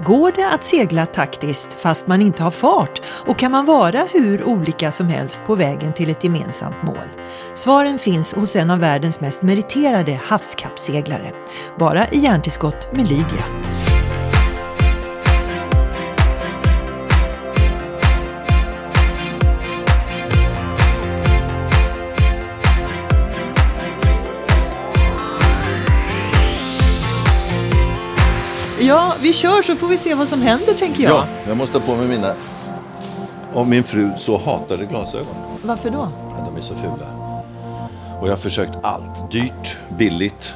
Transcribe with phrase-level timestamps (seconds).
[0.00, 3.02] Går det att segla taktiskt fast man inte har fart?
[3.26, 7.08] Och kan man vara hur olika som helst på vägen till ett gemensamt mål?
[7.54, 11.32] Svaren finns hos en av världens mest meriterade havskappseglare.
[11.78, 13.44] Bara i hjärntillskott med Lydia.
[28.82, 31.12] Ja, vi kör så får vi se vad som händer tänker jag.
[31.12, 32.34] Ja, jag måste ha på mig mina
[33.54, 35.34] av min fru så hatade glasögon.
[35.62, 36.08] Varför då?
[36.30, 37.06] Ja, de är så fula.
[38.20, 39.30] Och jag har försökt allt.
[39.32, 40.52] Dyrt, billigt.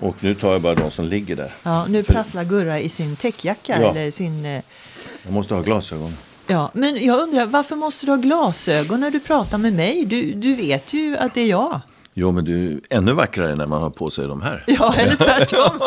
[0.00, 1.52] Och nu tar jag bara de som ligger där.
[1.62, 3.90] Ja, nu För- prasslar Gurra i sin täckjacka Ja.
[3.90, 4.44] eller sin...
[4.46, 4.62] eh,
[5.22, 6.16] Jag måste ha glasögon.
[6.46, 10.04] Ja, men jag undrar varför måste du ha glasögon när du pratar med mig?
[10.04, 11.80] Du, du vet ju att det är jag.
[12.18, 14.64] Jo, men du är ännu vackrare när man har på sig de här.
[14.66, 15.80] Ja, eller tvärtom.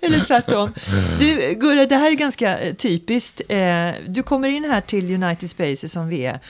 [0.00, 0.72] eller tvärtom.
[1.20, 3.40] Du, Gurra, det här är ganska eh, typiskt.
[3.48, 6.40] Eh, Du kommer in här till United Spaces som vi är.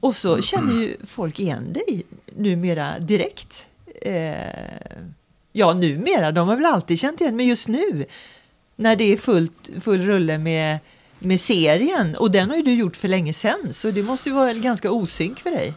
[0.00, 2.02] Och så känner ju folk igen dig
[2.36, 3.66] numera direkt.
[4.02, 4.34] Eh,
[5.52, 6.32] Ja, numera.
[6.32, 7.36] De har väl alltid känt igen.
[7.36, 8.04] Men just nu,
[8.76, 10.78] när det är fullt, full rulle med,
[11.18, 12.16] med serien.
[12.16, 13.72] Och den har ju du gjort för länge sedan.
[13.72, 15.74] Så det måste ju vara ganska osynk för dig.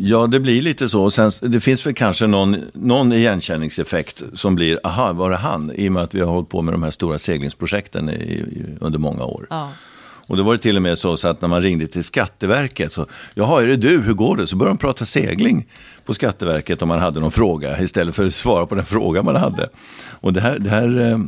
[0.00, 1.10] Ja, det blir lite så.
[1.10, 5.72] Sen, det finns väl kanske någon, någon igenkänningseffekt som blir, aha, var det han?
[5.74, 8.64] I och med att vi har hållit på med de här stora seglingsprojekten i, i,
[8.80, 9.46] under många år.
[9.50, 9.70] Ja.
[10.26, 12.92] Och det var det till och med så, så att när man ringde till Skatteverket
[12.92, 14.46] så, jaha, är det du, hur går det?
[14.46, 15.66] Så började de prata segling
[16.04, 19.36] på Skatteverket om man hade någon fråga istället för att svara på den fråga man
[19.36, 19.68] hade.
[20.20, 21.18] Och det här, det här eh,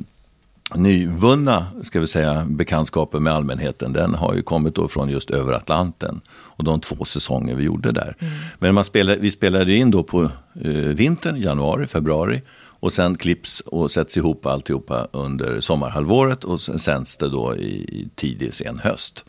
[0.74, 5.52] nyvunna, ska vi säga, bekantskapen med allmänheten, den har ju kommit då från just över
[5.52, 8.16] Atlanten och de två säsonger vi gjorde där.
[8.58, 10.22] Men man spelade, vi spelade in då på
[10.64, 12.42] eh, vintern, januari, februari
[12.82, 18.08] och sen klipps och sätts ihop alltihopa under sommarhalvåret och sen sänds det då i,
[18.14, 19.24] tidig sen höst.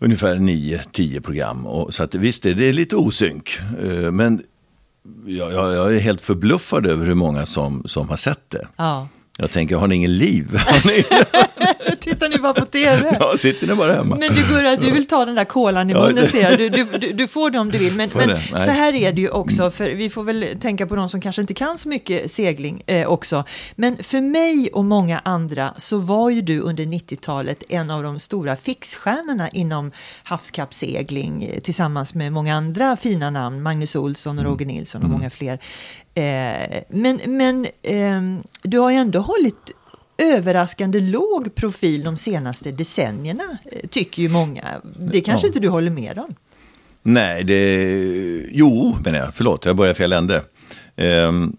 [0.00, 1.66] Ungefär 9-10 program.
[1.66, 3.58] Och, så att, visst, det är lite osynk.
[3.82, 4.42] eh, Men
[5.26, 8.68] jag, jag, jag är helt förbluffad över hur många som, som har sett det.
[8.76, 9.08] ja.
[9.40, 10.56] Jag tänker, har ni ingen liv?
[10.66, 11.02] Har ni,
[12.00, 13.16] Tittar ni bara på TV?
[13.20, 14.16] ja, sitter ni bara hemma?
[14.16, 16.58] Men du Gurra, du vill ta den där kolan i Ja, munnen det- ser jag.
[16.58, 17.94] Du, du, du, får det om du vill.
[17.94, 21.08] Men, men så här är det ju också, för vi får väl tänka på de
[21.08, 23.44] som kanske inte kan så mycket segling eh, också.
[23.76, 28.18] Men för mig och många andra så var ju du under 90-talet en av de
[28.18, 34.66] stora fixstjärnorna inom havskappsegling eh, tillsammans med många andra fina namn, Magnus Olsson och Roger
[34.66, 35.58] Nilsson och många fler.
[36.18, 39.70] Eh, men men ehm, du har ändå hållit
[40.18, 44.64] överraskande låg profil de senaste decennierna, eh, tycker ju många.
[45.12, 45.48] Det kanske Ja.
[45.48, 46.34] inte du håller med om?
[47.02, 48.48] Nej, det...
[48.50, 49.34] Jo, menar jag.
[49.34, 50.42] Förlåt, jag börjar fel ände.
[50.96, 51.56] Ehm,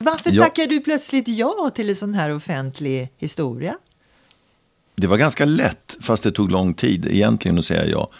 [0.00, 0.42] Varför Ja.
[0.42, 3.74] tackar du plötsligt ja till en sån här offentlig historia?
[4.94, 8.10] Det var ganska lätt, fast det tog lång tid egentligen att säga ja.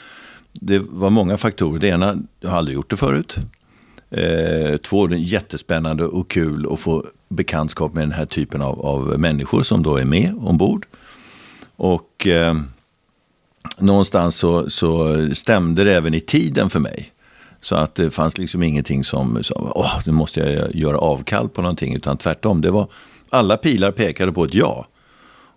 [0.53, 1.79] Det var många faktorer.
[1.81, 3.37] Det ena, jag har aldrig gjort det förut.
[4.13, 8.87] Eh, två, det är jättespännande och kul att få bekantskap med den här typen av,
[8.87, 10.87] av människor som då är med ombord.
[11.77, 12.55] Och eh,
[13.79, 17.13] någonstans så, så stämde det även i tiden för mig.
[17.61, 21.63] Så att det fanns liksom ingenting som, som åh, nu måste jag göra avkall på
[21.63, 21.95] någonting.
[21.95, 22.89] Utan tvärtom, det var,
[23.31, 24.87] alla pilar pekade på ett ja.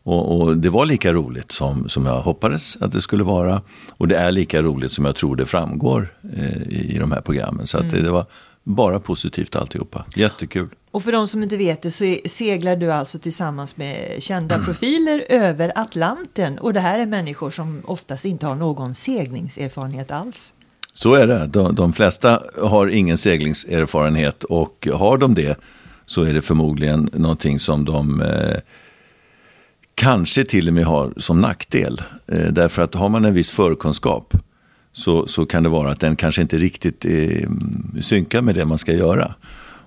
[0.08, 3.62] Och, och det var lika roligt som, som jag hoppades att det skulle vara.
[3.98, 7.22] Och det är lika roligt som jag tror det framgår eh, i, i de här
[7.22, 7.68] programmen.
[7.68, 8.26] Så att det, det var
[8.64, 10.06] bara positivt alltihopa.
[10.16, 10.68] Jättekul.
[10.92, 14.60] Och för de som inte vet det så är- seglar du alltså tillsammans med kända
[14.60, 16.60] profiler över Atlanten.
[16.60, 20.54] Och det här är människor som oftast inte har någon seglingserfarenhet alls.
[20.94, 21.48] Så är det.
[21.48, 25.60] De, de flesta har ingen seglingserfarenhet och har de det
[26.06, 28.58] så är det förmodligen någonting som de eh,
[29.96, 32.02] kanske till och med har som nackdel.
[32.28, 34.34] Eh, därför att har man en viss förkunskap
[34.94, 37.50] så, så kan det vara att den kanske inte riktigt eh,
[38.02, 39.34] synkar med det man ska göra.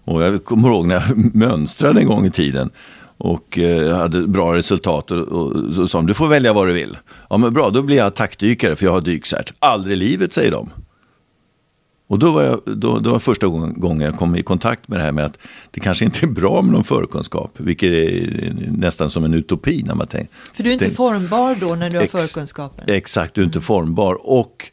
[0.04, 2.70] Och jag kommer ihåg när jag mönstrade en gång i tiden
[3.18, 6.72] och eh, hade bra resultat och, och så sa de, du får välja vad du
[6.72, 6.96] vill.
[7.30, 9.52] Ja men bra, då blir jag attackdykare för jag har dykcert.
[9.58, 10.70] Aldrig i livet säger de.
[12.10, 15.02] Och då var, jag, då, då var första gången, jag kom i kontakt med det
[15.04, 15.38] här med att
[15.70, 17.50] det kanske inte är bra med någon förkunskap.
[17.56, 20.32] Vilket är nästan som en utopi när man tänker.
[20.54, 22.84] För du är inte tänk- formbar då när du har Ex- förkunskapen.
[22.88, 24.16] Exakt, du är inte formbar.
[24.20, 24.70] Och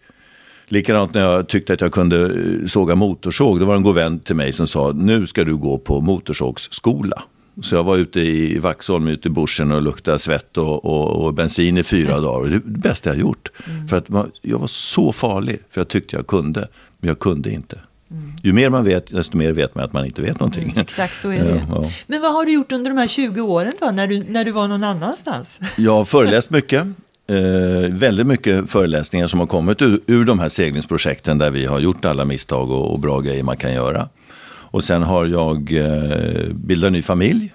[0.68, 3.60] likadant när jag tyckte att jag kunde eh, såga motorsåg.
[3.60, 6.02] Då var det en god vän till mig som sa, nu ska du gå på
[6.02, 7.24] motorsågsskola.
[7.62, 11.34] Så jag var ute i Vaxholm, ute i bushen och luktade svett och, och, och
[11.34, 12.40] bensin i fyra dagar.
[12.40, 13.52] Och det är det bästa jag gjort.
[13.90, 16.68] För att man, jag var så farlig, för jag tyckte jag kunde,
[17.06, 17.80] men jag kunde inte.
[18.12, 18.34] Mm.
[18.44, 20.64] Ju mer man vet, desto mer vet man att man inte vet någonting.
[20.64, 21.66] Mm, exakt så är det.
[21.70, 21.92] Ja, ja.
[22.08, 24.52] Men vad har du gjort under de här 20 åren då, när du, när du
[24.52, 25.60] var någon annanstans?
[25.78, 26.88] Jag har föreläst mycket.
[27.28, 31.80] Eh, väldigt mycket föreläsningar som har kommit ur, ur de här seglingsprojekten där vi har
[31.80, 34.10] gjort alla misstag och, och bra grejer man kan göra.
[34.48, 37.54] Och sen har jag eh, bildat ny familj.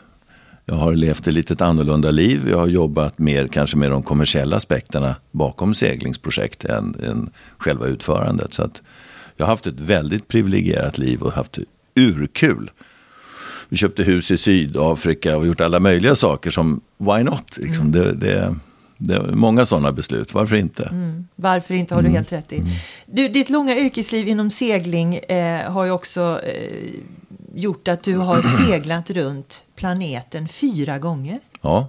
[0.64, 2.48] Jag har levt ett lite annorlunda liv.
[2.50, 8.54] Jag har jobbat mer kanske med de kommersiella aspekterna bakom seglingsprojekt än, än själva utförandet.
[8.54, 8.82] Så att
[9.40, 11.58] jag har haft ett väldigt privilegierat liv och haft
[11.94, 12.70] urkul.
[13.68, 17.56] Vi köpte hus i Sydafrika och gjort alla möjliga saker som why not?
[17.56, 17.86] Liksom.
[17.86, 17.92] Mm.
[17.92, 18.56] Det, det,
[18.98, 20.84] det är många sådana beslut, varför inte?
[20.84, 21.28] Mm.
[21.36, 22.16] Varför inte har du mm.
[22.16, 22.58] helt rätt i.
[22.58, 22.70] Mm.
[23.06, 26.90] Du, ditt långa yrkesliv inom segling eh, har ju också eh,
[27.54, 31.38] gjort att du har seglat runt planeten fyra gånger.
[31.60, 31.88] Ja.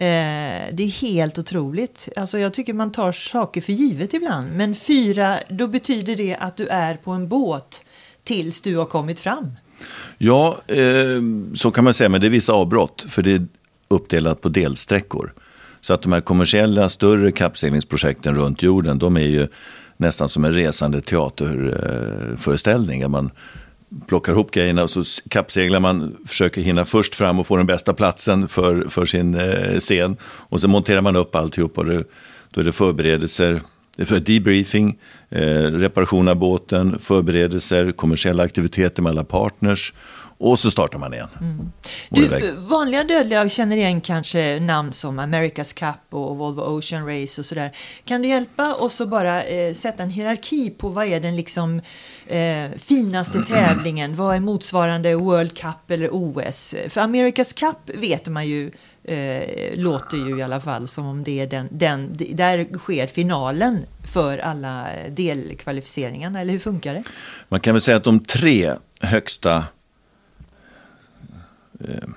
[0.00, 2.08] Eh, det är helt otroligt.
[2.16, 4.56] Alltså jag tycker man tar saker för givet ibland.
[4.56, 7.84] Men fyra, då betyder det att du är på en båt
[8.24, 9.50] tills du har kommit fram.
[10.18, 11.22] Ja, eh,
[11.54, 13.06] så kan man säga, men det är vissa avbrott.
[13.08, 13.46] För det är
[13.88, 15.34] uppdelat på delsträckor.
[15.80, 19.48] Så att de här kommersiella större kappseglingsprojekten runt jorden, de är ju
[19.96, 23.10] nästan som en resande teaterföreställning.
[23.10, 23.30] Man
[24.06, 27.94] plockar ihop grejerna och så kappseglar man, försöker hinna först fram och få den bästa
[27.94, 30.16] platsen för, för sin eh, scen.
[30.22, 32.04] Och så monterar man upp alltihop och det,
[32.50, 33.62] då är det förberedelser,
[33.98, 34.98] eh, för debriefing,
[35.28, 39.92] eh, reparation av båten, förberedelser, kommersiella aktiviteter med alla partners
[40.40, 41.28] och så startar man igen.
[41.40, 41.72] Mm.
[42.08, 47.46] Du, vanliga dödliga känner igen kanske namn som America's Cup och Volvo Ocean Race och
[47.46, 47.76] sådär.
[48.04, 51.80] Kan du hjälpa oss att bara eh, sätta en hierarki på vad är den liksom
[52.26, 54.16] eh, finaste tävlingen?
[54.16, 56.74] Vad är motsvarande World Cup eller OS?
[56.88, 58.70] För America's Cup vet man ju
[59.04, 59.42] eh,
[59.74, 63.78] låter ju i alla fall som om det är den, den, där sker finalen
[64.12, 67.02] för alla delkvalificeringarna, eller hur funkar det?
[67.48, 69.64] Man kan väl säga att de tre högsta
[71.88, 72.08] eh,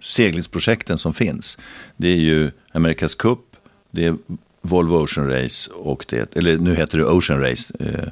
[0.00, 1.58] seglingsprojekten som finns.
[1.96, 3.56] Det är ju America's Cup,
[3.90, 4.16] det är
[4.60, 8.08] Volvo Ocean Race och det, eller nu heter det Ocean Race, eh,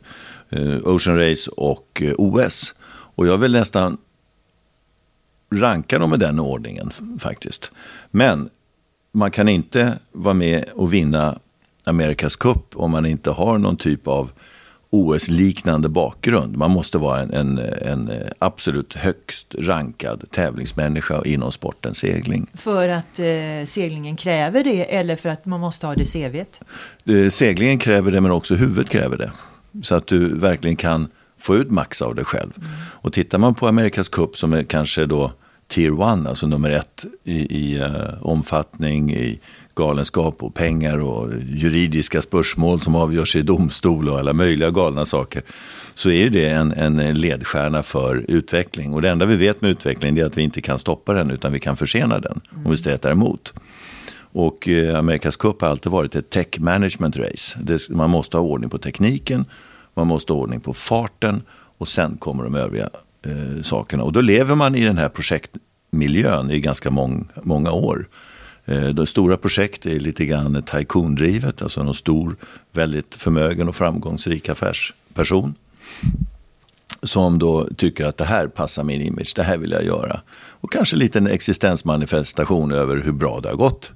[0.61, 2.75] eh Ocean Race och eh, OS.
[3.17, 3.99] Och jag vill nästan
[5.55, 7.71] ranka dem i den ordningen faktiskt.
[8.11, 8.49] Men
[9.13, 11.39] man kan inte vara med och vinna
[11.85, 14.31] America's Cup om man inte har någon typ av
[14.95, 16.57] OS-liknande bakgrund.
[16.57, 22.47] Man måste vara en, en, en, absolut högst rankad tävlingsmänniska inom sporten segling.
[22.55, 26.61] För att eh, seglingen kräver det eller för att man måste ha det CVt?
[27.05, 29.33] Eh, seglingen kräver det men också huvudet kräver det.
[29.83, 31.09] Så att du verkligen kan
[31.39, 32.53] få ut max av dig själv.
[32.57, 32.71] Mm.
[32.81, 35.33] Och tittar man på Amerikas Cup som är kanske då
[35.69, 39.41] tier one, alltså nummer ett i, i uh, omfattning, i
[39.75, 45.43] galenskap och pengar och juridiska spörsmål som avgörs i domstol och alla möjliga galna saker.
[45.95, 48.93] Så är det en, en ledstjärna för utveckling.
[48.93, 51.53] Och det enda vi vet med utveckling är att vi inte kan stoppa den utan
[51.53, 53.55] vi kan försena den om vi stretar emot.
[54.33, 57.59] Och eh, Amerikas Cup har alltid varit ett tech management race.
[57.63, 59.45] Det, man måste ha ordning på tekniken,
[59.95, 61.43] man måste ha ordning på farten
[61.79, 62.89] och sen kommer de övriga
[63.27, 64.03] eh, sakerna.
[64.03, 68.09] Och då lever man i den här projektmiljön i ganska mång, många år.
[68.65, 72.37] Eh, de stora projekt är lite grann taikondrivet, alltså någon stor,
[72.73, 75.55] väldigt förmögen och framgångsrik affärsperson.
[77.03, 80.21] Som då tycker att det här passar min image, det här vill jag göra.
[80.37, 83.93] Och kanske lite en existensmanifestation över hur bra det har gått.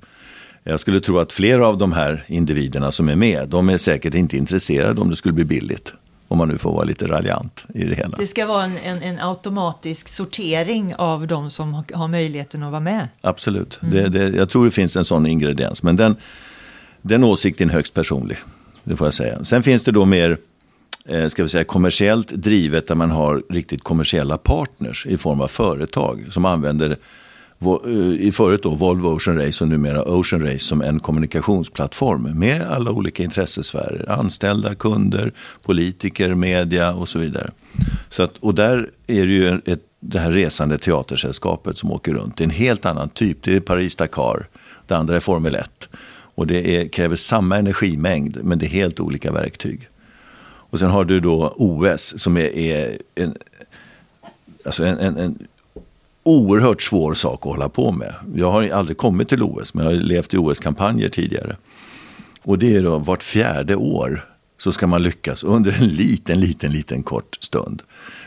[0.64, 4.14] Jag skulle tro att flera av de här individerna som är med, de är säkert
[4.14, 5.92] inte intresserade om det skulle bli billigt.
[6.30, 8.16] Om man nu får vara lite raljant i det hela.
[8.18, 12.80] Det ska vara en, en, en automatisk sortering av de som har, möjligheten att vara
[12.80, 13.08] med.
[13.20, 13.78] Absolut.
[13.82, 13.94] Mm.
[13.94, 15.82] Det, det, jag tror det finns en sån ingrediens.
[15.82, 16.16] Men den,
[17.02, 18.38] den åsikten är högst personlig.
[18.84, 19.44] Det får jag säga.
[19.44, 20.38] Sen finns det då mer
[21.08, 25.48] eh, ska vi säga, kommersiellt drivet där man har riktigt kommersiella partners i form av
[25.48, 26.96] företag som använder
[27.60, 32.62] Eh, i förut då Volvo Ocean Race och numera Ocean Race som en kommunikationsplattform med
[32.62, 34.10] alla olika intressesfärer.
[34.10, 37.50] Anställda, kunder, politiker, media och så vidare.
[38.08, 42.36] Så att, och där är det ju ett, det här resande teatersällskapet som åker runt.
[42.36, 43.42] Det är en helt annan typ.
[43.42, 44.48] Det är Paris-Dakar.
[44.86, 45.88] Det andra är Formel 1.
[46.34, 49.88] Och det är, kräver samma energimängd men det är helt olika verktyg.
[50.70, 53.34] Och sen har du då OS som är, är en,
[54.64, 55.38] alltså en, en, en
[56.28, 58.14] oerhört svår sak att hålla på med.
[58.34, 61.56] Jag har aldrig kommit till OS, men jag har levt i OS-kampanjer tidigare.
[62.42, 64.24] Och det är då vart fjärde år
[64.58, 67.82] så ska man lyckas under en liten, liten, liten kort stund.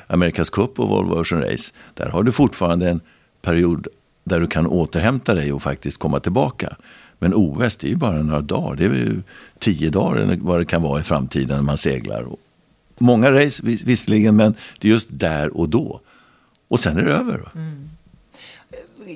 [0.08, 3.01] Amerikas Cup och Volvo Ocean Race, där har du fortfarande en
[3.41, 3.88] period
[4.24, 6.75] där du kan återhämta dig och faktiskt komma tillbaka.
[7.20, 8.75] Men OS, det är ju bara några dagar.
[8.75, 9.22] Det är ju
[9.60, 12.25] tio dagar eller vad det kan vara i framtiden när man seglar.
[12.98, 16.01] många race visserligen, men det är just där och då.
[16.72, 17.51] Och sen är det över.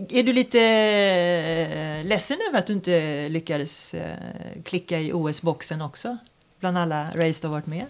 [0.10, 4.18] Är du lite eh, ledsen över att du inte lyckades eh,
[4.64, 6.18] klicka i OS-boxen också?
[6.60, 7.86] Bland alla race du har varit med?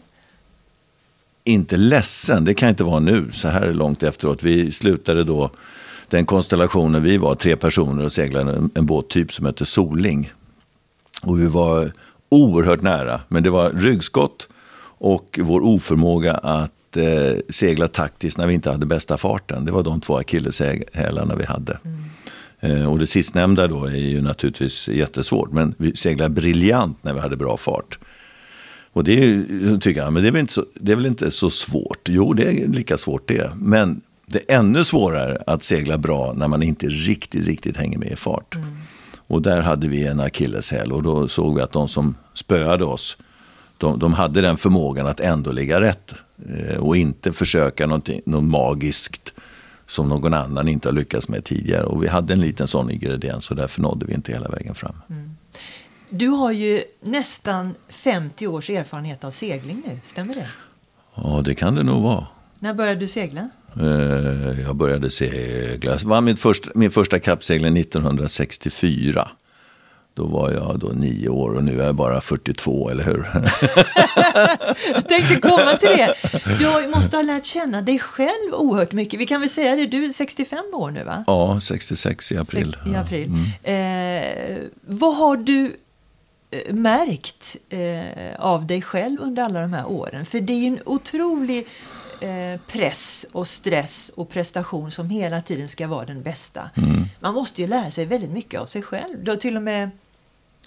[1.44, 4.44] Inte ledsen, det kan jag inte vara nu, så här långt efteråt.
[4.44, 5.52] Vi slutade då,
[6.08, 10.34] den konstellationen vi var, tre personer och seglade en, en båttyp som hette Soling.
[11.22, 11.92] Och vi var
[12.30, 14.48] oerhört nära, men det var ryggskott
[14.98, 19.66] och vår oförmåga att eh, segla taktiskt när vi inte hade bästa farten.
[19.66, 21.80] Det var de två akilleshälarna vi hade.
[22.60, 27.20] Eh, och det sistnämnda då är ju naturligtvis jättesvårt, men vi seglade briljant när vi
[27.20, 28.00] hade bra fart.
[28.94, 31.32] Och det är, tycker jag, men det är, väl inte så, det är väl inte
[31.32, 32.10] så svårt.
[32.10, 33.52] Jo, det är lika svårt det.
[33.56, 38.12] Men det är ännu svårare att segla bra när man inte riktigt, riktigt hänger med
[38.12, 38.58] i fart.
[39.28, 43.18] Och där hade vi en akilleshäl och då såg vi att de som spöade oss,
[43.78, 46.14] de, de hade den förmågan att ändå ligga rätt.
[46.50, 49.34] Eh, och inte försöka någonting, något magiskt
[49.88, 51.84] som någon annan inte har lyckats med tidigare.
[51.84, 54.96] Och vi hade en liten sån ingrediens och därför nådde vi inte hela vägen fram.
[56.10, 60.48] Du har ju nästan 50 års erfarenhet av segling nu, stämmer det?
[61.16, 62.28] Ja, det kan det nog vara.
[62.60, 63.50] När började du segla?
[63.82, 65.92] Eh, Jag började segla.
[65.92, 69.30] Jag vann mitt första, min första kappsegling 1964.
[70.16, 73.28] Då var jag då nio år och nu är jag bara 42, eller hur?
[74.94, 76.16] Jag tänkte komma till det.
[76.60, 79.20] Du måste ha lärt känna dig själv oerhört mycket.
[79.20, 81.24] Vi kan väl säga det, du är 65 år nu va?
[81.28, 82.78] ja, 66 i april.
[82.94, 83.32] I april.
[83.64, 85.76] Eh, vad har du
[86.52, 90.26] eh, märkt eh, av dig själv under alla de här åren?
[90.26, 91.68] För det är ju en otrolig
[92.20, 96.70] eh, press och stress och prestation som hela tiden ska vara den bästa.
[97.20, 99.24] Man måste ju lära sig väldigt mycket av sig själv.
[99.24, 99.90] Du har till och med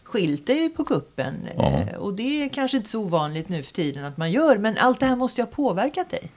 [0.08, 1.80] skilt dig på kuppen Ja.
[1.80, 4.58] eh, och det är kanske inte så ovanligt nu för tiden att man gör.
[4.58, 6.30] Men allt det här måste ju ha påverkat dig.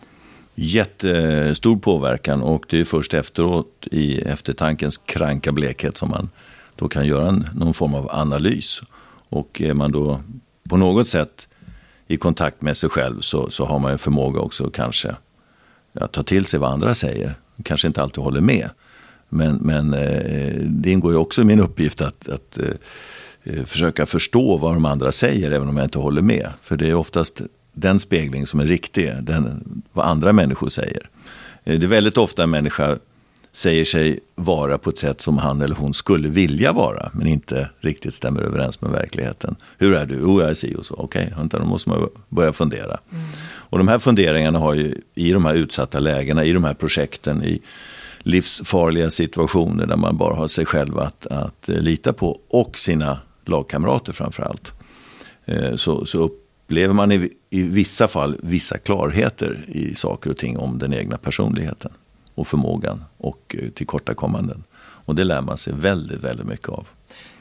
[0.55, 6.29] Jättestor påverkan och det är först efteråt i eftertankens kranka blekhet som man
[6.75, 8.81] då kan göra en, någon form av analys.
[9.29, 10.21] Och är man då
[10.69, 11.47] på något sätt
[12.07, 15.15] i kontakt med sig själv så, så har man en förmåga också kanske
[15.93, 17.33] att ta till sig vad andra säger.
[17.63, 18.69] Kanske inte alltid håller med.
[19.29, 22.65] Men, men eh, det ingår ju också i min uppgift att, att eh,
[23.65, 26.49] försöka förstå vad de andra säger även om jag inte håller med.
[26.63, 27.41] För det är oftast
[27.73, 31.09] den spegling som är riktig, den, vad andra människor säger.
[31.63, 32.97] Eh, Det är väldigt ofta en människa
[33.53, 37.69] säger sig vara på ett sätt som han eller hon skulle vilja vara, men inte
[37.79, 39.55] riktigt stämmer överens med verkligheten.
[39.77, 40.17] Hur är du?
[40.21, 40.95] Jo, jag är si och så.
[40.95, 42.99] Okej, vänta, då måste man börja fundera.
[43.43, 47.43] Och de här funderingarna har ju i de här utsatta lägena, i de här projekten,
[47.43, 47.61] i
[48.19, 53.19] livsfarliga situationer där man bara har sig själv att, att eh, lita på och sina
[53.45, 54.71] lagkamrater framför allt.
[55.45, 60.57] Eh, Så, så upplever man i, i vissa fall vissa klarheter i saker och ting
[60.57, 61.91] om den egna personligheten
[62.35, 64.63] och förmågan och eh, tillkortakommanden.
[65.05, 66.87] Och det lär man sig väldigt, väldigt mycket av.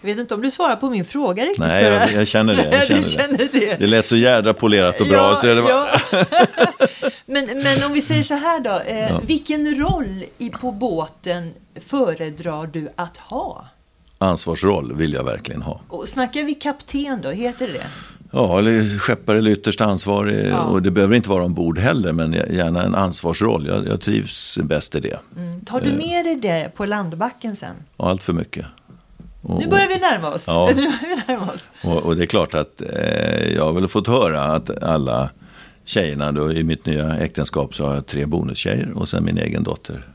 [0.01, 1.59] Jag vet inte om du svarar på min fråga riktigt.
[1.59, 2.71] Nej, jag, jag känner det.
[2.73, 3.77] Jag känner känner det.
[3.79, 5.17] Det lät så jädra polerat och bra.
[5.17, 5.71] Ja, så är det bara,
[6.13, 6.25] ja.
[7.27, 8.81] men, men om vi säger så här då.
[8.81, 13.67] Eh, Vilken roll i, på båten föredrar du att ha?
[14.23, 15.81] Ansvarsroll vill jag verkligen ha.
[15.89, 17.87] Och snackar vi kapten då, heter det det?
[18.33, 20.47] Ja, eller skeppare eller ytterst ansvarig.
[20.51, 20.61] Ja.
[20.61, 23.67] Och det behöver inte vara ombord heller, men gärna en ansvarsroll.
[23.67, 25.19] Jag, jag trivs bäst i det.
[25.37, 25.61] Mm.
[25.61, 27.75] Tar du med dig det på landbacken sen?
[27.97, 28.67] Och allt för mycket.
[29.43, 30.45] Och, Nu börjar vi närma oss.
[30.47, 30.71] Ja.
[30.77, 31.69] Nu börjar vi närma oss.
[31.85, 35.31] och, och det är klart att eh, jag har väl fått höra att alla
[35.85, 39.63] tjejerna, då, i mitt nya äktenskap så har jag tre bonustjejer och sen min egen
[39.63, 40.07] dotter.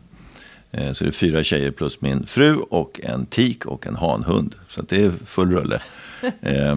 [0.77, 4.55] Eh, så det är fyra tjejer plus min fru och en tik och en hanhund.
[4.67, 5.82] Så det är full rulle.
[6.41, 6.75] Eh,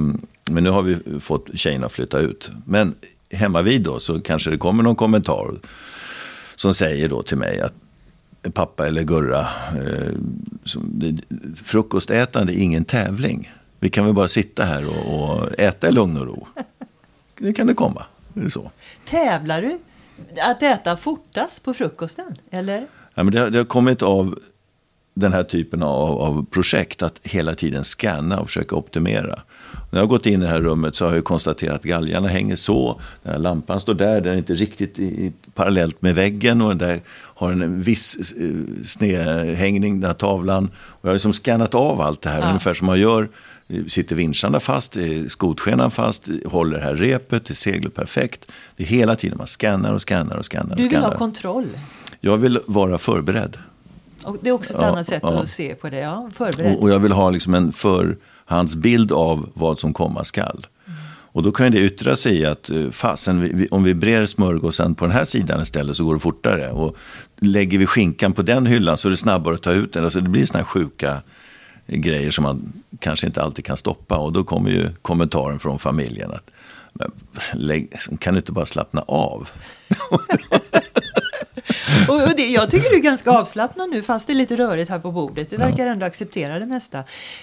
[0.50, 2.50] men nu har vi fått tjejerna att flytta ut.
[2.66, 2.94] Men
[3.30, 5.54] hemma vid då så kanske det kommer någon kommentar
[6.56, 7.74] som säger då till mig att
[8.54, 10.12] pappa eller Gurra, eh,
[11.56, 13.52] frukostätande är ingen tävling.
[13.80, 16.46] Vi kan väl bara sitta här och, och äta i lugn och ro.
[17.38, 18.04] Det kan det komma.
[18.34, 18.70] Är det så?
[19.04, 19.78] Tävlar du
[20.42, 22.36] att äta fortast på frukosten?
[22.50, 22.86] Eller?
[23.18, 24.38] Ja, men det, har- det har kommit av
[25.14, 29.38] den här typen av, av projekt att hela tiden scanna och försöka optimera.
[29.90, 32.28] När jag har gått in i det här rummet så har jag konstaterat att galgarna
[32.28, 36.62] hänger så, den här lampan står där, den är inte riktigt i, parallellt med väggen
[36.62, 40.70] och den där har en viss eh, snedhängning, den här tavlan.
[40.75, 42.48] Och jag har liksom scannat av allt det här, Ja.
[42.48, 43.28] ungefär som man gör.
[43.87, 48.46] Sitter vinsarna fast, är skotskenan fast, håller det här repet, det seglar perfekt.
[48.76, 50.70] Det är hela tiden man scannar och scannar och scannar.
[50.70, 51.08] och Du vill scannar.
[51.10, 51.66] ha kontroll.
[52.20, 53.56] Jag vill vara förberedd.
[54.25, 55.42] Och det är också ett Ja, annat sätt ja.
[55.42, 55.98] att se på det.
[55.98, 56.76] Ja, förberedd.
[56.76, 60.66] Och, och jag vill ha liksom en förhandsbild av vad som komma skall.
[61.32, 64.94] Och då kan det yttra sig i att eh, fasen, vi, om vi brer smörgåsen
[64.94, 66.70] på den här sidan istället så går det fortare.
[66.70, 66.96] Och
[67.37, 70.04] lägger vi skinkan på den hyllan så är det snabbare att ta ut den.
[70.04, 71.22] Alltså det blir sådana här sjuka
[71.87, 74.16] grejer som man kanske inte alltid kan stoppa.
[74.16, 76.50] Och då kommer ju kommentaren från familjen att
[78.18, 79.48] kan du inte bara slappna av?
[82.08, 84.98] och det, jag tycker du är ganska avslappnad nu, fast det är lite rörigt här
[84.98, 85.50] på bordet.
[85.50, 86.98] Du verkar ändå acceptera det mesta.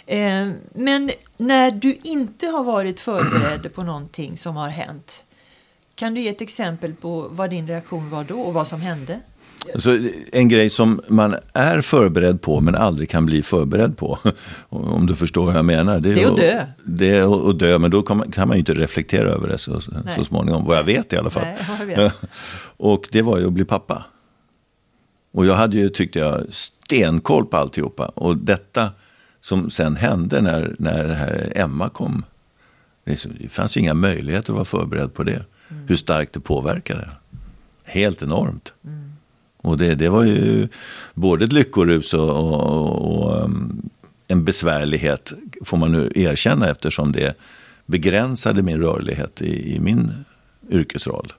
[0.05, 5.23] Eh, men när du inte har varit förberedd på någonting som har hänt,
[5.95, 9.19] kan du ge ett exempel på vad din reaktion var då och vad som hände?
[9.75, 14.19] Så en grej som man är förberedd på men aldrig kan bli förberedd på.
[14.69, 15.99] Om du förstår vad jag menar.
[15.99, 16.65] Det är, det är att dö.
[16.83, 19.57] Det är att dö, men då kan man, kan man ju inte reflektera över det
[19.57, 19.81] så,
[20.15, 20.65] så småningom.
[20.65, 21.45] Vad jag vet i alla fall.
[21.97, 22.11] Nej,
[22.77, 24.05] och det var ju att bli pappa.
[25.35, 28.05] Och jag hade ju, tyckte jag, stenkoll på alltihopa.
[28.05, 28.91] Och detta
[29.41, 32.25] som sen hände när, när här Emma kom.
[33.03, 35.45] Det fanns ju inga möjligheter att vara förberedd på det.
[35.69, 35.87] Mm.
[35.87, 37.09] Hur starkt det påverkade.
[37.83, 38.73] Helt enormt.
[38.85, 39.11] Mm.
[39.57, 40.67] Och det, det var ju
[41.13, 43.89] både ett lyckorus och, och, och um,
[44.27, 45.33] en besvärlighet,
[45.65, 47.37] får man nu erkänna, eftersom det
[47.85, 50.11] begränsade min rörlighet i, i min
[50.69, 51.33] yrkesroll.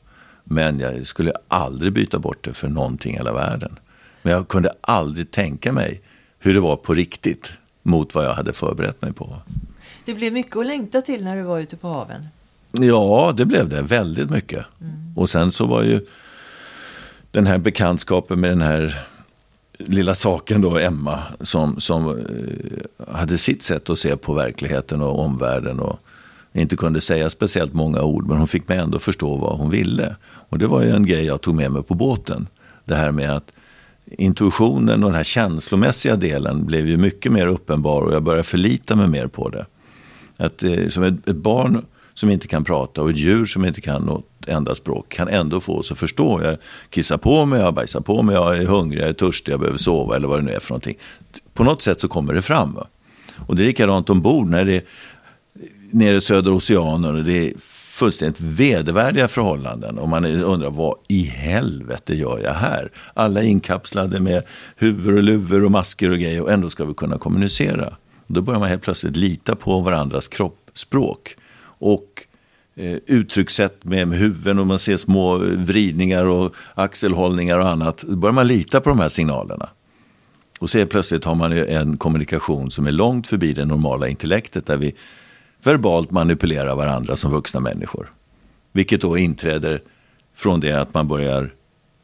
[0.45, 3.79] Men jag skulle aldrig byta bort det för någonting i hela världen.
[4.27, 6.01] Men jag kunde aldrig tänka mig
[6.39, 7.53] hur det var på riktigt
[7.83, 9.37] mot vad jag hade förberett mig på.
[10.05, 12.27] Det blev mycket att längta till när du var ute på haven.
[12.73, 13.83] Ja, det blev det.
[13.83, 14.67] Väldigt mycket.
[14.81, 14.93] Mm.
[15.17, 16.07] Och sen så var ju
[17.31, 19.07] den här bekantskapen med den här
[19.79, 25.19] lilla saken då, Emma, som, som eh, hade sitt sätt att se på verkligheten och
[25.19, 25.81] omvärlden.
[25.81, 25.99] Och
[26.53, 30.17] inte kunde säga speciellt många ord, men hon fick mig ändå förstå vad hon ville.
[30.25, 32.47] Och det var ju en grej jag tog med mig på båten.
[32.85, 33.53] Det här med att
[34.11, 38.97] intuitionen och den här känslomässiga delen blev ju mycket mer uppenbar och jag började förlita
[38.97, 39.67] mig mer på det.
[40.37, 41.85] Att, eh, som ett, ett barn
[42.15, 45.61] som inte kan prata och ett djur som inte kan något enda språk kan ändå
[45.61, 46.43] få oss att förstå.
[46.43, 46.57] Jag
[46.91, 49.79] kissar på mig, jag bajsar på mig, jag är hungrig, jag är törstig, jag behöver
[49.79, 50.97] sova eller vad det nu är för någonting.
[51.55, 52.75] På något sätt så kommer det fram.
[52.75, 52.87] Va?
[53.47, 54.83] Och det är likadant ombord när det är
[55.91, 57.53] nere i södra oceanen och det är
[57.97, 59.99] fullständigt vedervärdiga förhållanden.
[59.99, 62.91] Och man undrar vad i helvete gör jag här?
[63.15, 64.43] Alla är inkapslade med
[64.77, 67.97] huvud och luvor och masker och grejer och ändå ska vi kunna kommunicera.
[68.27, 71.37] Då börjar man helt plötsligt lita på varandras kroppsspråk.
[71.79, 72.27] Och
[72.77, 78.05] eh, uttryckssätt med, med huvuden och man ser små vridningar och axelhållningar och annat.
[78.09, 79.69] Då börjar man lita på de här signalerna.
[80.61, 84.77] Och så plötsligt har man en kommunikation som är långt förbi det normala intellektet där
[84.77, 84.95] vi
[85.63, 88.13] verbalt manipulerar varandra som vuxna människor.
[88.73, 89.83] Vilket då inträder
[90.35, 91.53] från det att man börjar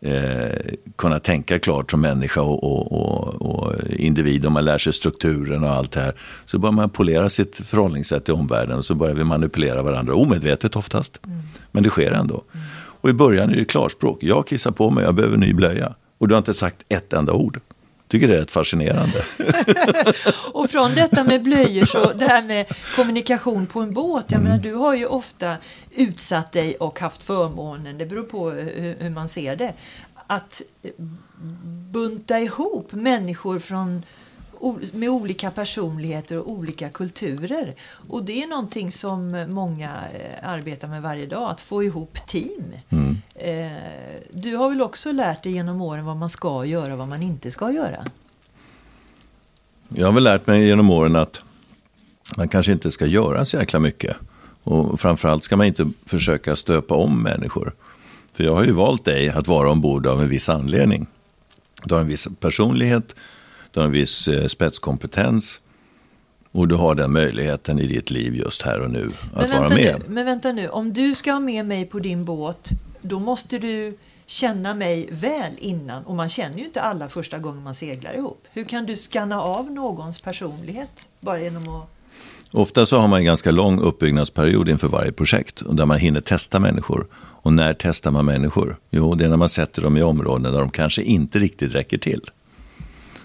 [0.01, 4.47] eh, kunna tänka klart som människa och, och, och, och, individ.
[4.47, 6.15] Och man lär sig strukturen och allt det här.
[6.47, 10.15] Så börjar man polera sitt förhållningssätt till omvärlden och så börjar vi manipulera varandra.
[10.15, 11.21] Omedvetet oftast.
[11.27, 11.39] Mm.
[11.71, 12.45] Men det sker ändå.
[12.55, 12.67] Mm.
[12.75, 14.19] Och i början är det klarspråk.
[14.23, 15.95] Jag kissar på mig, jag behöver ny blöja.
[16.19, 17.59] Och du har inte sagt ett enda ord
[18.13, 19.25] tycker det är rätt fascinerande.
[20.53, 24.25] och från detta med blöjor, så det här med kommunikation på en båt.
[24.29, 24.51] Jag mm.
[24.51, 25.57] menar, du har ju ofta
[25.91, 29.75] utsatt dig och haft förmånen, det beror på hur, hur man ser det,
[30.27, 30.63] att
[31.91, 34.03] bunta ihop människor från
[34.93, 37.75] med olika personligheter och olika kulturer.
[38.09, 42.73] Och det är någonting som många eh, arbetar med varje dag, att få ihop team.
[42.89, 43.17] Mm.
[43.35, 43.79] Eh,
[44.33, 47.23] du har väl också lärt dig genom åren vad man ska göra och vad man
[47.23, 48.07] inte ska göra?
[49.89, 51.41] Jag har väl lärt mig genom åren att
[52.37, 54.17] man kanske inte ska göra så jäkla mycket.
[54.63, 57.73] Och framförallt ska man inte försöka stöpa om människor.
[58.33, 61.07] För jag har ju valt dig att vara ombord av en viss anledning.
[61.85, 63.15] Du har en viss personlighet,
[63.73, 65.61] du har en viss eh, spetskompetens.
[66.53, 70.03] Och du har den möjligheten i ditt liv just här och nu att vara med.
[70.09, 72.69] Nu, men vänta nu, om du ska ha med mig på din båt,
[73.03, 76.05] då måste du känna mig väl innan.
[76.05, 78.47] Och man känner ju inte alla första gången man seglar ihop.
[78.53, 81.89] Hur kan du skanna av någons personlighet bara genom att
[82.55, 86.59] Ofta så har man en ganska lång uppbyggnadsperiod inför varje projekt där man hinner testa
[86.59, 87.07] människor.
[87.15, 88.77] Och när testar man människor?
[88.91, 91.99] Jo, det är när man sätter dem i områden där de kanske inte riktigt räcker
[91.99, 92.21] till.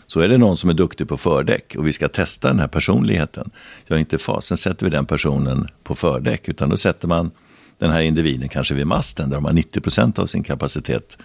[0.07, 2.67] Så är det någon som är duktig på fördäck och vi ska testa den här
[2.67, 3.51] personligheten.
[3.87, 7.31] Ja, inte fasen sätter vi den personen på fördäck, utan då sätter man
[7.77, 11.17] den här individen kanske vid masten där de har 90 procent av sin kapacitet.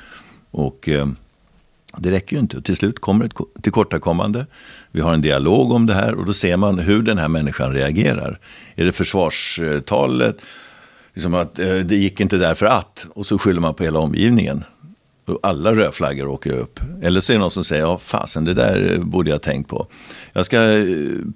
[0.51, 1.09] Och eh,
[1.97, 2.63] det räcker ju inte.
[2.63, 4.47] Till slut kommer ett tillkortakommande.
[4.91, 7.73] Vi har en dialog om det här och då ser man hur den här människan
[7.73, 8.39] reagerar.
[8.75, 10.37] Är det försvarstalet,
[11.15, 14.65] liksom att eh, det gick inte därför att, och så skyller man på hela omgivningen.
[15.27, 16.81] Och alla rödflaggor åker upp.
[17.03, 19.87] Eller så är det någon som säger, ja fasen det där borde jag tänkt på.
[20.33, 20.87] Jag ska eh,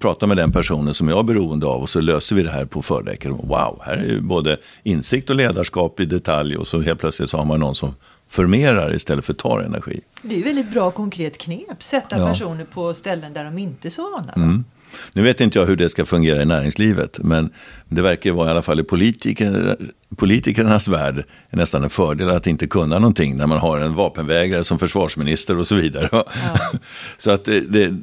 [0.01, 2.65] prata med den personen som jag är beroende av och så löser vi det här
[2.65, 3.31] på fördäcket.
[3.31, 7.37] Wow, här är ju både insikt och ledarskap i detalj och så helt plötsligt så
[7.37, 7.95] har man någon som
[8.29, 10.01] förmerar istället för tar energi.
[10.23, 12.29] Det är ju väldigt bra konkret knep, sätta ja.
[12.29, 14.33] personer på ställen där de inte är så vana.
[14.33, 14.65] Mm.
[15.13, 17.51] Nu vet inte jag hur det ska fungera i näringslivet, men
[17.89, 19.77] det verkar vara i alla fall i politiker,
[20.17, 24.79] politikernas värld nästan en fördel att inte kunna någonting när man har en vapenvägrare som
[24.79, 26.09] försvarsminister och så vidare.
[26.13, 26.27] Ja.
[27.17, 27.95] så att det, det,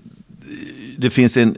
[0.98, 1.58] det, finns en,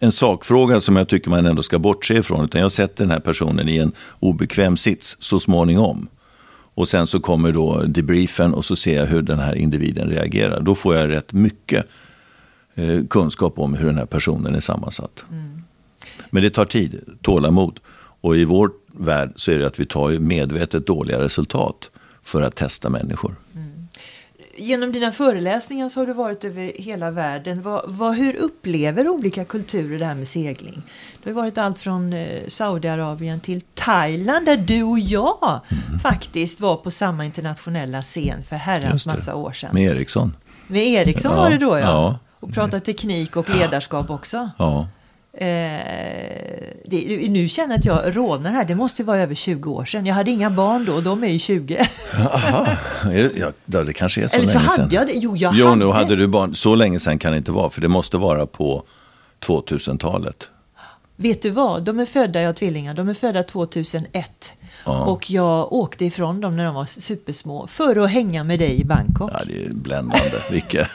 [0.00, 3.20] en sakfråga som jag tycker man ändå ska bortse ifrån, utan jag sätter den här
[3.20, 6.08] personen i en obekväm sits så småningom.
[6.74, 10.60] Och sen så kommer då debriefen och så ser jag hur den här individen reagerar.
[10.60, 11.86] Då får jag rätt mycket
[12.76, 15.24] eh, kunskap om hur den här personen är sammansatt.
[15.30, 15.62] Mm.
[16.30, 17.80] Men det tar tid, tålamod.
[18.20, 21.90] Och i vår värld så är det att vi tar medvetet dåliga resultat
[22.22, 23.36] för att testa människor.
[23.54, 23.88] Mm.
[24.58, 27.62] Genom dina föreläsningar så har du varit över hela världen.
[27.62, 30.82] Vad, vad, hur upplever olika kulturer det här med segling?
[31.22, 35.98] Det har varit allt från eh, Saudiarabien till Thailand där du och jag mm.
[35.98, 39.70] faktiskt var på samma internationella scen för herrans massa år sedan.
[39.72, 40.32] Med Ericsson.
[40.66, 41.80] Med Ericsson ja, var det då ja.
[41.80, 42.18] ja.
[42.46, 44.50] Och prata teknik och ledarskap också.
[44.58, 44.88] Ja.
[45.32, 45.46] Eh,
[46.84, 48.64] det, nu känner jag att jag rådnar här.
[48.64, 50.06] Det måste vara över 20 år sedan.
[50.06, 51.88] Jag hade inga barn då och de är ju 20.
[52.18, 52.68] Jaha,
[53.34, 54.88] ja, det kanske är så Eller så länge hade sedan.
[54.90, 55.12] Jag det.
[55.14, 55.76] Jo, jag jo hade.
[55.76, 56.54] nu hade du barn.
[56.54, 58.82] Så länge sedan kan det inte vara, för det måste vara på
[59.46, 60.48] 2000-talet.
[61.16, 61.82] Vet du vad?
[61.82, 64.52] De är födda, jag har tvillingar, de är födda 2001.
[64.84, 65.04] Ja.
[65.04, 68.84] Och jag åkte ifrån dem när de var supersmå för att hänga med dig i
[68.84, 69.30] Bangkok.
[69.32, 70.36] Ja, det är bländande.
[70.50, 70.88] Vilka.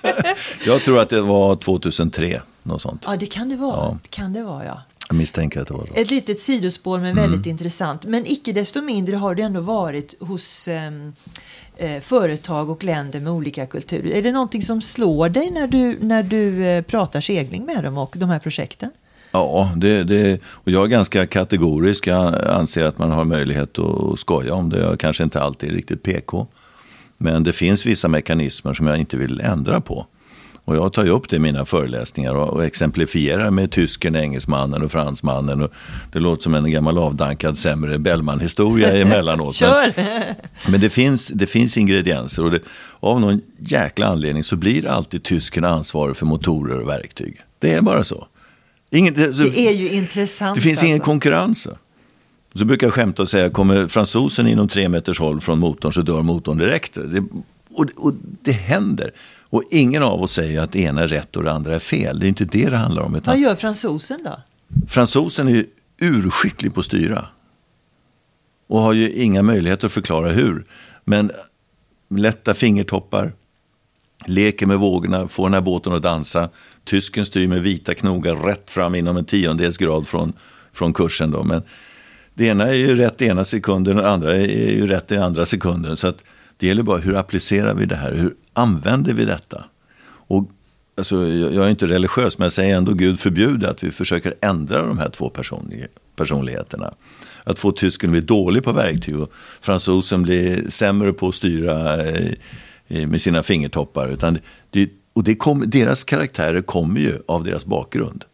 [0.66, 2.40] jag tror att det var 2003.
[2.62, 3.04] Något sånt.
[3.06, 3.76] Ja, det kan det vara.
[3.76, 3.98] Ja.
[4.10, 4.82] kan det vara, ja.
[5.08, 6.00] Jag misstänker att det var det.
[6.00, 7.50] Ett litet sidospår, men väldigt mm.
[7.50, 8.04] intressant.
[8.04, 11.12] Men icke desto mindre har du ändå varit hos ehm,
[11.76, 14.16] eh, företag och länder med olika kulturer.
[14.16, 17.98] Är det någonting som slår dig när du, när du eh, pratar segling med dem
[17.98, 18.90] och de här projekten?
[19.32, 22.06] Ja, det, det, och jag är ganska kategorisk.
[22.06, 24.80] Jag anser att man har möjlighet att skoja om det.
[24.80, 26.46] Jag kanske inte alltid är riktigt PK.
[27.18, 30.06] Men det finns vissa mekanismer som jag inte vill ändra på.
[30.64, 34.82] Och jag tar ju upp det i mina föreläsningar och, och exemplifierar med tysken, engelsmannen
[34.82, 35.62] och fransmannen.
[35.62, 35.72] Och
[36.12, 39.54] det låter som en gammal avdankad sämre Bellman-historia emellanåt.
[39.54, 39.92] Kör!
[39.96, 40.34] Men,
[40.68, 42.60] men det, finns, det finns ingredienser och det,
[43.00, 47.40] av någon jäkla anledning så blir alltid tysken ansvarig för motorer och verktyg.
[47.58, 48.26] Det är bara så.
[48.94, 50.54] Ingen, det, så, det är ju intressant.
[50.54, 50.86] Det finns alltså.
[50.86, 51.68] ingen konkurrens.
[52.54, 56.02] Så brukar jag skämta och säga, kommer fransosen inom tre meters håll från motorn så
[56.02, 56.94] dör motorn direkt.
[56.94, 57.24] Det,
[57.70, 59.10] och, och, det händer.
[59.40, 62.18] Och ingen av oss säger att det ena är rätt och det andra är fel.
[62.18, 63.14] Det är inte det det handlar om.
[63.14, 64.40] Utan Vad gör fransosen då?
[64.88, 65.64] Fransosen är
[66.00, 67.26] urskicklig på att styra.
[68.66, 70.64] Och har ju inga möjligheter att förklara hur.
[71.04, 71.30] Men
[72.10, 73.32] lätta fingertoppar,
[74.26, 76.48] leker med vågorna, får den här båten att dansa.
[76.84, 80.32] Tysken styr med vita knogar rätt fram inom en tiondels grad från,
[80.72, 81.30] från kursen.
[81.30, 81.44] Då.
[81.44, 81.62] Men
[82.34, 85.46] det ena är ju rätt ena sekunden och det andra är ju rätt i andra
[85.46, 85.96] sekunden.
[85.96, 86.24] Så att
[86.58, 88.12] det gäller bara hur applicerar vi det här?
[88.12, 89.64] Hur använder vi detta?
[90.04, 90.50] Och,
[90.96, 94.86] alltså, jag är inte religiös, men jag säger ändå Gud förbjude att vi försöker ändra
[94.86, 95.32] de här två
[96.16, 96.94] personligheterna.
[97.44, 102.06] Att få tysken att bli dålig på verktyg och fransosen blir sämre på att styra
[102.06, 104.08] eh, med sina fingertoppar.
[104.08, 104.38] Utan
[104.70, 108.24] det, och det kom, deras karaktärer kommer ju av deras bakgrund.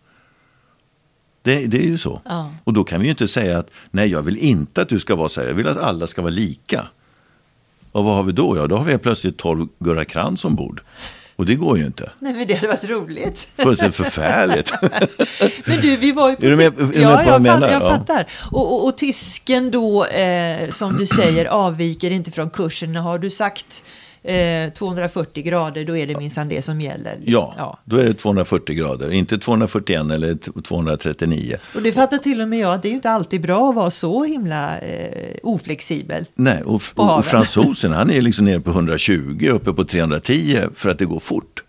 [1.42, 2.20] Det, det, är ju så.
[2.24, 2.50] Ja.
[2.64, 5.16] Och då kan vi ju inte säga att nej, jag vill inte att du ska
[5.16, 5.48] vara så här.
[5.48, 6.86] Jag vill att alla ska vara lika.
[7.92, 8.56] Och vad har vi då?
[8.56, 10.82] Ja, då har vi plötsligt 12 Gurra Krantz ombord.
[11.36, 12.10] Och det går ju inte.
[12.18, 13.48] Nej, men det hade varit roligt.
[13.56, 14.72] Fullständigt förfärligt.
[15.66, 16.46] men du, vi var ju på...
[16.46, 18.26] Är du med, är du ja, med på jag, jag, fatt, jag fattar.
[18.50, 22.96] Och, och, och, tysken då, eh, som du säger, avviker inte från kursen.
[22.96, 23.82] Har du sagt
[24.28, 27.18] eh, 240 grader, då är det minsann det som gäller.
[27.24, 31.56] Ja, ja, då är det 240 grader, inte 241 eller 239.
[31.74, 33.90] Och det fattar till och med jag, det är ju inte alltid bra att vara
[33.90, 36.24] så himla eh, oflexibel.
[36.34, 40.90] Nej, och, och, och fransosen han är liksom nere på 120, uppe på 310 för
[40.90, 41.62] att det går fort.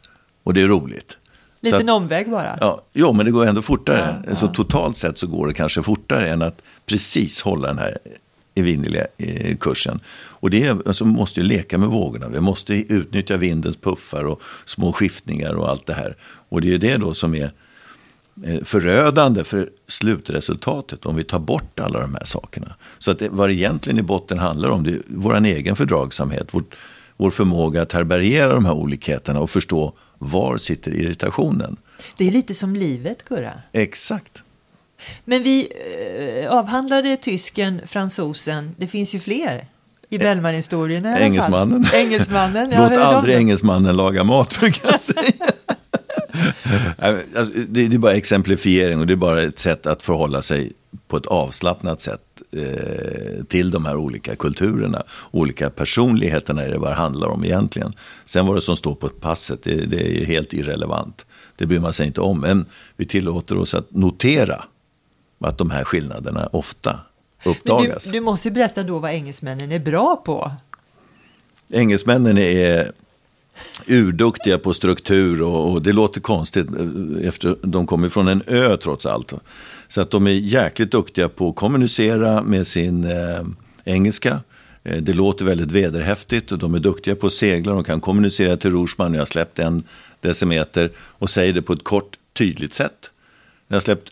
[0.44, 1.18] Och det är roligt.
[1.62, 2.58] Liten att, omväg bara.
[2.62, 4.16] Ja, jo, men det går ändå fortare.
[4.24, 4.36] Ja, ja.
[4.36, 7.98] Så totalt sett så går det kanske fortare än att precis hålla den här
[8.56, 10.00] evinnerliga eh, kursen.
[10.40, 12.30] Och det alltså, måste ju leka med vågorna.
[12.30, 16.16] Vi måste utnyttja vindens puffar och små skiftningar och allt det här.
[16.50, 17.52] Och det är det då som är
[18.46, 22.76] eh, förödande för slutresultatet om vi tar bort alla de här sakerna.
[22.98, 26.54] Så att det, vad det egentligen i botten handlar om det är vår egen fördragsamhet,
[26.54, 26.76] vårt,
[27.18, 31.78] vår förmåga att härbärgera de här olikheterna och förstå var sitter irritationen.
[32.18, 33.54] Det är lite som livet, Gurra.
[33.72, 34.42] Exakt.
[35.26, 35.68] Men vi
[36.44, 39.68] eh, avhandlade tysken, fransosen, det finns ju fler.
[40.10, 41.26] I Bellman-historierna i alla fall.
[41.26, 41.86] Engelsmannen.
[41.94, 42.72] Engelsmannen.
[42.72, 43.40] ja, Låt aldrig de?
[43.40, 45.34] engelsmannen laga mat, brukar jag säga.
[46.98, 50.72] Alltså, det, det är bara exemplifiering och det är bara ett sätt att förhålla sig
[51.08, 55.04] på ett avslappnat sätt eh, till de här olika kulturerna.
[55.32, 57.94] Olika personligheterna är det vad det handlar om egentligen.
[58.26, 61.26] Sen vad det som står på passet, det, det är helt irrelevant.
[61.56, 62.40] Det bryr man sig inte om.
[62.40, 62.66] Men
[62.98, 64.64] vi tillåter oss att notera
[65.40, 67.00] att de här skillnaderna ofta
[67.44, 68.04] uppdagas.
[68.04, 70.52] du, du måste berätta då vad engelsmännen är bra på.
[71.72, 72.92] Engelsmännen är
[73.88, 78.78] urduktiga på struktur och, och det låter konstigt eh, efter de kommer från en ö
[78.78, 79.34] trots allt.
[79.88, 83.46] Så att de är jäkligt duktiga på att kommunicera med sin eh,
[83.84, 84.40] engelska.
[84.84, 87.74] Eh, det låter väldigt vederhäftigt och de är duktiga på att segla.
[87.74, 89.84] De kan kommunicera till Rorsman, jag har släppt en
[90.22, 93.12] decimeter och säger det på ett kort, tydligt sätt.
[93.68, 94.10] Jag har släppt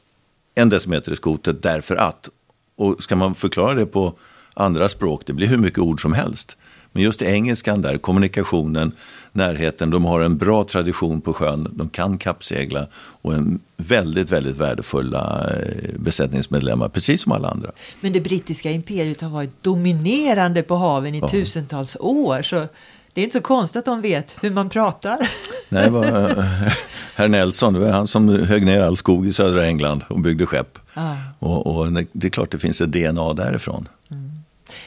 [0.55, 2.29] en decimeter i skotet därför att.
[2.77, 4.13] Och ska man förklara det på
[4.53, 6.57] andra språk, det blir hur mycket ord som helst.
[6.91, 8.91] Men just i engelskan där, kommunikationen,
[9.31, 14.57] närheten, de har en bra tradition på sjön, de kan kappsegla och en väldigt, väldigt
[14.57, 17.71] värdefulla eh, besättningsmedlemmar, precis som alla andra.
[18.01, 22.41] Men det brittiska imperiet har varit dominerande på haven i tusentals år.
[22.41, 22.67] Så
[23.13, 25.29] det är inte så konstigt att de vet hur man pratar.
[25.69, 26.67] Nej, eh,
[27.17, 30.45] herr Nelson, det var han som högg ner all skog i södra England och byggde
[30.45, 30.80] skepp.
[30.93, 31.15] Ah.
[31.39, 33.88] Och, och det är klart det finns ett DNA därifrån.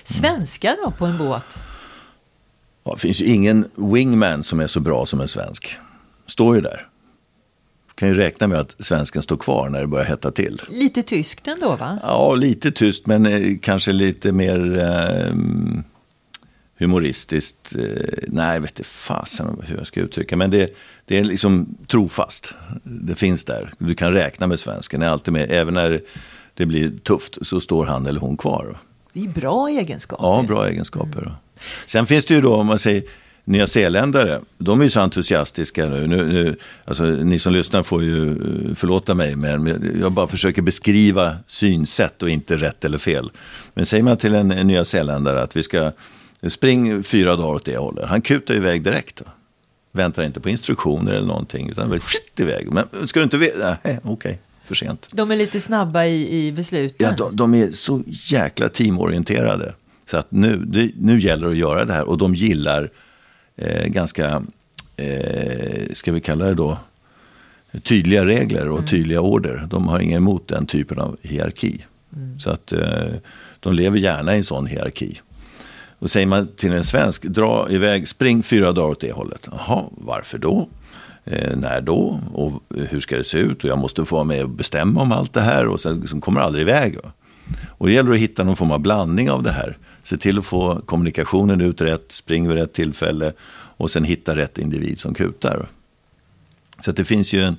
[0.04, 1.58] Svenskar då på en båt?
[2.84, 5.76] Ja, det finns ju ingen wingman som är så bra som en svensk.
[6.26, 6.86] Står ju där.
[7.94, 10.62] Kan ju räkna med att svensken står kvar när det börjar hetta till.
[10.68, 11.98] Lite tyskt ändå va?
[12.02, 15.34] Ja, lite tyst men eh, kanske lite mer eh,
[16.80, 17.74] humoristiskt.
[17.74, 17.82] Eh,
[18.28, 20.36] nej, jag vet inte fasen hur jag ska uttrycka.
[20.36, 22.54] Men det, det är liksom trofast.
[22.82, 23.72] Det finns där.
[23.78, 25.02] Du kan räkna med svensken.
[25.02, 25.50] Är alltid med.
[25.50, 26.00] Även när
[26.54, 28.78] det blir tufft så står han eller hon kvar.
[29.12, 30.24] Det är bra egenskaper.
[30.24, 31.34] Ja, bra egenskaper.
[31.86, 33.02] Sen finns det ju då, om man säger
[33.44, 36.06] Nya Zeeländare, de är ju så entusiastiska nu.
[36.06, 40.62] nu, nu alltså, ni som lyssnar får ju eh, förlåta mig, men jag bara försöker
[40.62, 43.30] beskriva synsätt och inte rätt eller fel.
[43.74, 45.92] Men säger man till en, en Nya Zeeländare att vi ska
[46.48, 49.20] springa fyra dagar åt det hållet, han kutar iväg direkt.
[49.20, 49.26] Va?
[49.92, 52.72] Väntar inte på instruktioner eller någonting, utan bara skit iväg.
[52.72, 53.76] Men ska du inte veta?
[53.84, 55.08] Nej, okej, för sent.
[55.12, 57.14] De är lite snabba i, i besluten.
[57.18, 59.74] Ja, de, de är så jäkla teamorienterade.
[60.06, 62.08] Så att nu, det, nu gäller det att göra det här.
[62.08, 62.90] Och de gillar
[63.56, 64.42] eh, ganska,
[64.96, 66.78] eh, ska vi kalla det då,
[67.82, 69.66] tydliga regler och tydliga order.
[69.70, 71.84] De har inget emot den typen av hierarki.
[72.38, 73.14] Så att eh,
[73.60, 75.20] de lever gärna i en sån hierarki.
[76.00, 79.48] Och säger man till en svensk, dra iväg, spring fyra dagar åt det hållet.
[79.50, 80.68] Jaha, varför då?
[81.24, 82.20] Eh, när då?
[82.32, 83.64] Och hur ska det se ut?
[83.64, 85.66] Och jag måste få vara med och bestämma om allt det här.
[85.66, 86.96] Och sen, liksom, kommer aldrig iväg.
[86.96, 87.12] Va?
[87.68, 89.78] Och det gäller att hitta någon form av blandning av det här.
[90.02, 93.32] Se till att få kommunikationen ut rätt, spring vid rätt tillfälle
[93.76, 95.68] och sen hitta rätt individ som kutar.
[96.80, 97.56] Så att det finns ju en,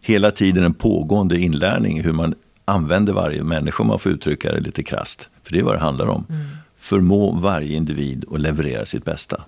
[0.00, 4.52] hela tiden en pågående inlärning i hur man använder varje människa, om man får uttrycka
[4.52, 5.28] det lite krast.
[5.42, 6.26] För det är vad det handlar om.
[6.28, 6.46] Mm.
[6.88, 9.44] Förmå varje individ att leverera sitt bästa.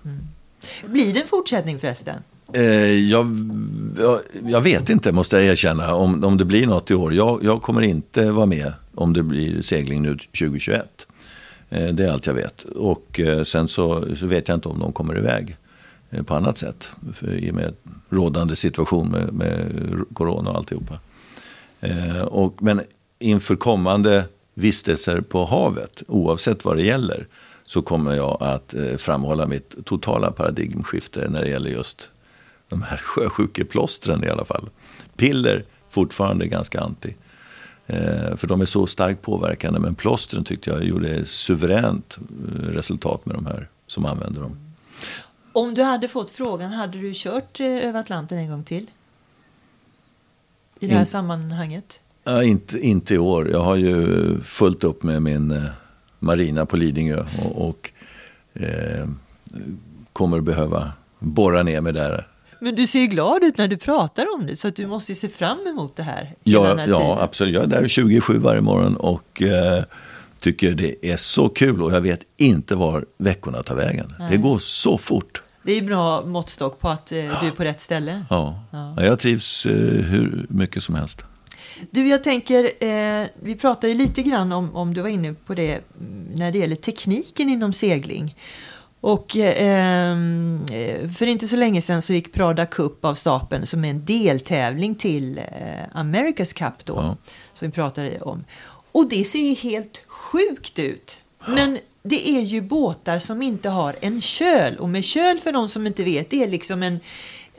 [0.87, 2.22] Blir det en fortsättning förresten?
[2.53, 2.64] Eh,
[3.11, 3.26] jag,
[3.98, 7.14] jag, jag vet inte, måste jag erkänna, om, om det blir något i år.
[7.14, 11.07] Jag, jag kommer inte vara med om det blir segling nu 2021.
[11.70, 12.62] Eh, det är allt jag vet.
[12.62, 15.57] Och eh, sen så, så vet jag inte om de kommer iväg
[16.26, 16.90] på annat sätt.
[17.14, 17.74] För, I och med
[18.09, 19.72] rådande situation med, med
[20.12, 20.98] corona och alltihopa.
[22.24, 22.81] Och, men
[23.18, 27.26] inför kommande vistelser på havet, oavsett vad det gäller,
[27.66, 32.10] så kommer jag att eh, framhålla mitt totala paradigmskifte när det gäller just
[32.68, 34.68] de här sjösjukeplåstren i alla fall.
[35.16, 37.14] Piller, fortfarande ganska anti.
[37.86, 39.78] Eh, för de är så starkt påverkande.
[39.80, 44.56] Men plåstren tyckte jag gjorde suveränt eh, resultat med de här som använder dem.
[45.52, 48.90] Om du hade fått frågan, hade du kört över Atlanten en gång till?
[50.80, 52.00] I det här In- sammanhanget?
[52.24, 53.50] Ja, inte, inte i år.
[53.50, 55.62] Jag har ju fullt upp med min eh,
[56.18, 57.24] marina på Lidingö.
[57.44, 57.90] Och, och
[58.54, 59.09] eh,
[60.12, 62.26] kommer behöva borra ner mig där.
[62.61, 65.16] Men du ser glad ut när du pratar om det, så att du måste ju
[65.16, 66.35] se fram emot det här.
[66.44, 67.54] Ja, ja absolut.
[67.54, 69.85] Jag är där 27 varje morgon och eh,
[70.40, 71.83] tycker det är så kul.
[71.83, 74.14] Och jag vet inte var veckorna tar vägen.
[74.30, 75.42] Det går så fort.
[75.62, 78.24] Det är bra måttstock på att eh, du är på rätt ställe.
[78.30, 78.64] Ja.
[78.70, 79.72] Ja, jag trivs eh,
[80.04, 81.24] hur mycket som helst.
[81.90, 85.54] Du, jag tänker, eh, vi pratade ju lite grann om, om du var inne på
[85.54, 88.36] det, mm, när det gäller tekniken inom segling.
[89.00, 93.66] Och eh, ehm, eh, för inte så länge sedan så gick Prada Cup av stapeln
[93.66, 95.44] som är en deltävling till eh,
[95.94, 97.16] America's Cup då, Ja.
[97.54, 98.44] som vi pratade om.
[98.92, 101.18] Och det ser ju helt sjukt ut.
[101.46, 104.76] Men det är ju båtar som inte har en köl.
[104.76, 107.00] Och med köl, för de som inte vet, det är liksom en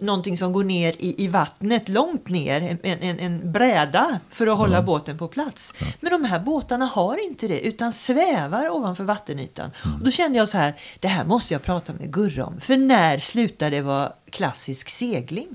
[0.02, 4.58] någonting som går ner i, i vattnet, långt ner, en, en, en bräda för att
[4.58, 5.74] hålla båten på plats.
[6.00, 9.72] Men de här båtarna har inte det, utan svävar ovanför vattenytan.
[9.86, 9.98] Mm.
[9.98, 12.62] Och då kände jag så här, det här måste jag prata med Gurra om.
[12.62, 15.48] För när slutar det vara klassisk segling?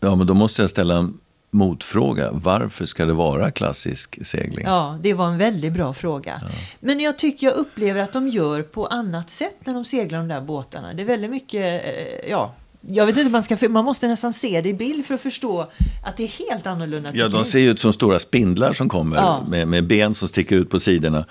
[0.00, 1.18] Ja, men då måste jag ställa en
[1.50, 2.30] motfråga.
[2.32, 4.64] Varför ska det vara klassisk segling?
[4.66, 6.42] Ja, det var en väldigt bra fråga.
[6.80, 10.28] Men jag tycker jag upplever att de gör på annat sätt när de seglar de
[10.28, 10.92] där båtarna.
[10.92, 14.60] Det är väldigt mycket, eh, ja, jag vet inte, man, ska, man måste nästan se
[14.60, 15.66] det i bild för att förstå
[16.04, 17.10] att det är helt annorlunda.
[17.14, 19.44] Ja, de ser ju ut som stora spindlar som kommer Ja.
[19.48, 21.24] med, med ben som sticker ut på sidorna.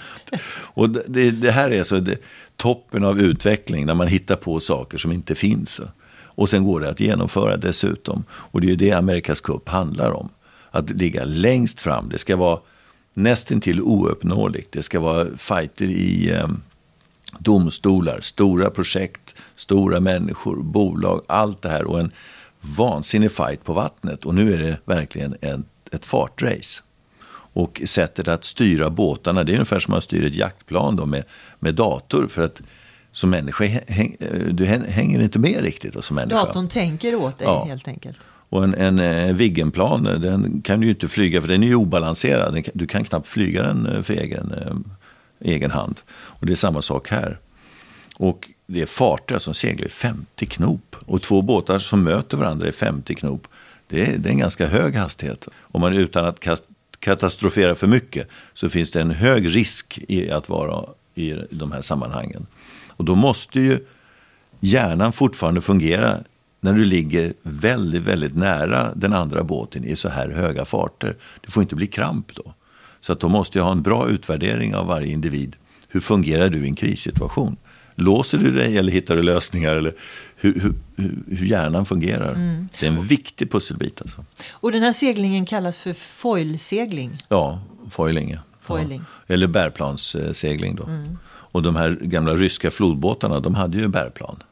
[0.50, 2.18] Och det, det här är så det,
[2.56, 5.82] toppen av utveckling när man hittar på saker som inte finns.
[6.20, 8.24] Och sen går det att genomföra dessutom.
[8.32, 10.30] Och det är ju det Amerikas Cup handlar om.
[10.72, 12.10] Att ligga längst fram.
[12.10, 12.60] Det ska vara
[13.14, 14.72] nästintill ouppnåeligt.
[14.72, 16.48] Det ska vara fighter i eh,
[17.40, 21.84] domstolar, stora projekt, stora människor, bolag, allt det här.
[21.84, 22.12] Och en
[22.62, 24.26] vansinnig fight på vattnet.
[24.26, 26.84] Och nu är det verkligen en, ett fartrace.
[27.54, 31.24] Och sättet att styra båtarna, det är ungefär som att styra ett jaktplan då med,
[31.60, 32.28] med dator.
[32.28, 32.62] För att
[33.12, 34.18] som människa, häng,
[34.52, 36.46] du hänger inte med riktigt då, som människa.
[36.46, 37.66] Datorn tänker åt dig Ja.
[37.66, 38.20] helt enkelt.
[38.50, 41.76] Och en, en eh, Viggenplan, den kan du ju inte flyga för den är ju
[41.76, 42.64] obalanserad.
[42.74, 44.76] Du kan knappt flyga den eh, för egen, eh,
[45.52, 46.02] egen hand.
[46.10, 47.40] Och det är samma sak här.
[48.18, 50.96] Och det är fartyg som seglar i 50 knop.
[51.06, 53.48] Och två båtar som möter varandra i 50 knop.
[53.88, 55.48] Det är, det är en ganska hög hastighet.
[55.58, 56.64] Om man utan att kast,
[57.00, 61.82] katastrofera för mycket så finns det en hög risk i att vara i de här
[61.82, 62.48] sammanhangen.
[62.88, 63.80] Och då måste ju
[64.60, 66.18] hjärnan fortfarande fungera
[66.60, 71.16] när du ligger väldigt, väldigt nära den andra båten i så här höga farter.
[71.42, 72.54] Det får inte bli kramp då.
[73.02, 75.56] Så att då måste jag ha en bra utvärdering av varje individ.
[75.88, 77.58] Hur fungerar du i en krissituation?
[78.00, 79.76] Låser du dig eller hittar du lösningar?
[79.76, 79.94] Eller
[80.36, 80.74] hur, hur,
[81.38, 82.34] hur- hjärnan fungerar.
[82.80, 84.26] Det är en viktig pusselbit alltså.
[84.52, 87.18] Och den här seglingen kallas för foilsegling.
[87.30, 88.32] Ja, foiling.
[88.32, 88.40] ja.
[88.62, 89.02] Foiling.
[89.28, 89.34] Ja.
[89.34, 90.90] Eller bärplanssegling då.
[91.30, 94.44] Och de här gamla ryska flodbåtarna, de hade ju bärplan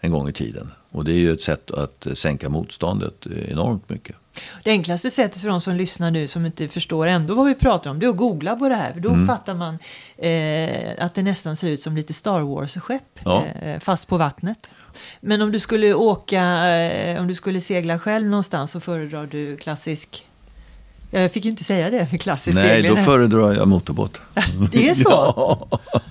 [0.00, 0.70] en gång i tiden.
[0.92, 4.16] Och det är ju ett sätt att sänka motståndet enormt mycket.
[4.64, 7.90] Det enklaste sättet för de som lyssnar nu som inte förstår ändå vad vi pratar
[7.90, 8.92] om det är att googla på det här.
[8.92, 9.26] För då Mm.
[9.26, 9.78] fattar man
[10.18, 13.44] eh, att det nästan ser ut som lite Star Wars-skepp Ja.
[13.62, 14.70] eh, fast på vattnet.
[15.20, 19.56] Men om du skulle åka, eh, om du skulle segla själv någonstans så föredrar du
[19.56, 20.26] klassisk
[21.14, 22.94] jag fick ju inte säga det, klassisk Nej, segling.
[22.94, 24.20] då föredrar jag motorbåt.
[24.72, 25.10] Det är så?
[25.92, 26.02] Ja.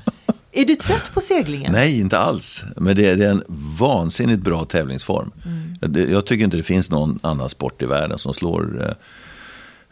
[0.52, 1.72] Är du trött på seglingen?
[1.72, 2.64] Nej, inte alls.
[2.78, 3.44] Men det är, det är en
[3.80, 5.32] vansinnigt bra tävlingsform.
[5.80, 8.92] Det, jag tycker inte det finns någon annan sport i världen som slår eh,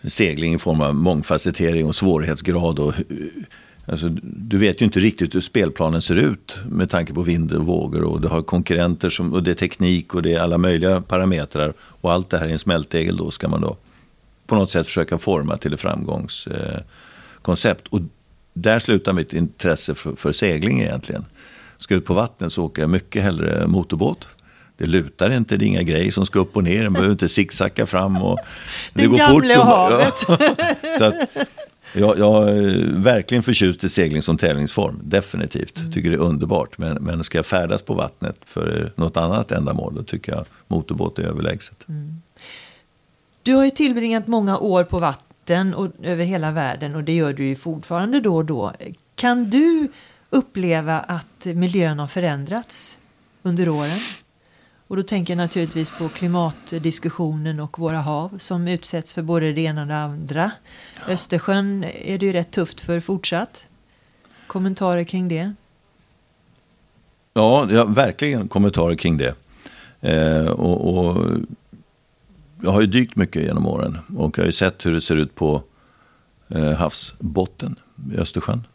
[0.09, 2.79] segling i form av mångfacettering och svårighetsgrad.
[2.79, 2.93] Och,
[3.85, 7.65] alltså, du vet ju inte riktigt hur spelplanen ser ut med tanke på vind och
[7.65, 8.03] vågor.
[8.03, 11.73] Och du har konkurrenter som, och det är teknik och det är alla möjliga parametrar.
[11.79, 13.77] Och allt det här i en smältdegel då ska man då
[14.47, 17.87] på något sätt försöka forma till ett framgångskoncept.
[17.87, 18.01] Eh, och
[18.53, 21.25] där slutar mitt intresse för, för segling egentligen.
[21.77, 24.27] Ska ut på vattnet så åker jag mycket hellre motorbåt.
[24.77, 26.83] Det lutar inte, det är inga grejer som ska upp och ner.
[26.83, 28.21] Man behöver inte zigzacka fram.
[28.21, 28.39] Och
[28.93, 30.13] det Den går fort och- havet.
[30.27, 30.37] Ja.
[30.97, 31.15] så att,
[31.93, 34.99] jag, jag är verkligen förtjust i segling som tävlingsform.
[35.03, 35.77] Definitivt.
[35.79, 35.91] Mm.
[35.91, 36.77] Tycker det är underbart.
[36.77, 41.19] Men, men ska jag färdas på vattnet för något annat ändamål då tycker jag motorbåt
[41.19, 41.85] är överlägset.
[41.89, 42.21] Mm.
[43.43, 44.99] Du har ju tillbringat många år på
[45.49, 48.71] vatten och över hela världen och det gör du ju fortfarande då och då.
[49.15, 49.87] Kan du
[50.29, 52.97] uppleva att miljön har förändrats
[53.43, 53.99] under åren?
[54.87, 59.61] Och då tänker jag naturligtvis på klimatdiskussionen och våra hav som utsätts för både det
[59.61, 60.51] ena och det andra.
[61.07, 63.67] Östersjön är det ju rätt tufft för fortsatt.
[64.47, 65.53] Kommentarer kring det?
[67.33, 69.35] Ja, har verkligen kommentarer kring det.
[70.01, 71.25] Eh, och, och
[72.63, 75.15] jag har ju dykt mycket genom åren och jag har ju sett hur det ser
[75.15, 75.63] ut på
[76.47, 77.75] eh, havsbotten
[78.13, 78.67] i Östersjön.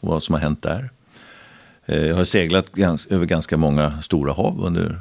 [0.00, 0.90] Och vad som har hänt där.
[1.86, 4.98] Eh, jag har seglat gans, över ganska många stora hav under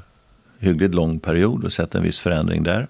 [0.59, 2.87] hyggligt lång period och sett en viss förändring där.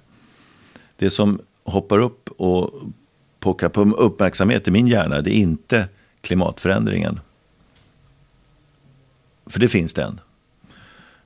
[0.97, 2.71] Det som hoppar upp och
[3.39, 5.87] pockar på uppmärksamhet i min hjärna det är inte
[6.21, 7.19] klimatförändringen.
[9.45, 10.19] För det finns den.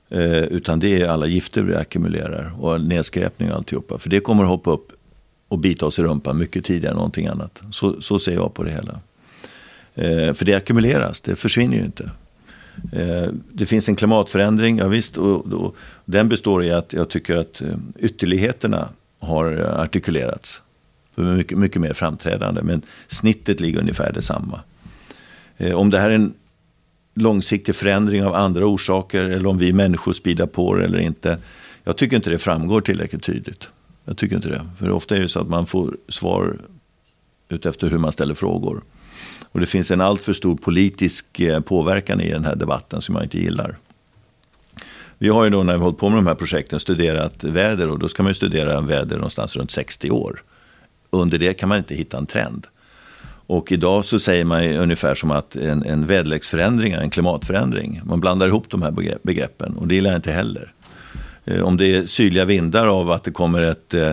[0.08, 3.98] Eh, utan det är alla gifter vi ackumulerar och nedskräpning och alltihopa.
[3.98, 4.92] För det kommer att hoppa upp
[5.48, 7.62] och bita oss i rumpan mycket tidigare än någonting annat.
[7.70, 9.00] Så, så ser jag på det hela.
[9.94, 12.10] Eh, för det ackumuleras, det försvinner ju inte.
[12.92, 17.36] Eh, det finns en klimatförändring, ja, visst, och, och den består i att jag tycker
[17.36, 18.88] att eh, ytterligheterna
[19.18, 20.62] har artikulerats.
[21.14, 24.60] De är mycket, mycket mer framträdande, men snittet ligger ungefär detsamma.
[25.56, 26.34] Eh, om det här är en
[27.14, 31.38] långsiktig förändring av andra orsaker eller om vi människor speedar på det eller inte.
[31.84, 33.68] Jag tycker inte det framgår tillräckligt tydligt.
[34.04, 34.66] Jag tycker inte det.
[34.78, 36.56] För ofta är det så att man får svar
[37.48, 38.82] utefter hur man ställer frågor.
[39.42, 43.24] Och det finns en alltför stor politisk eh, påverkan i den här debatten som jag
[43.24, 43.78] inte gillar.
[45.18, 47.98] Vi har ju då när vi hållit på med de här projekten studerat väder och
[47.98, 50.42] då ska man ju studera väder någonstans runt 60 år.
[51.10, 52.66] Under det kan man inte hitta en trend.
[53.46, 58.00] Och idag så säger man ungefär som att en, en väderleksförändring är en klimatförändring.
[58.04, 60.72] Man blandar ihop de här begreppen och det gillar jag inte heller.
[61.44, 64.10] Eh, om det är sydliga vindar av att det kommer ett, eh,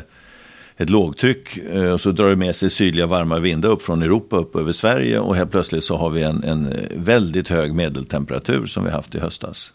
[0.77, 4.37] ett lågtryck eh, och så drar det med sig sydliga varma vindar upp från Europa
[4.37, 8.83] upp över Sverige och helt plötsligt så har vi en, en väldigt hög medeltemperatur som
[8.83, 9.73] vi haft i höstas.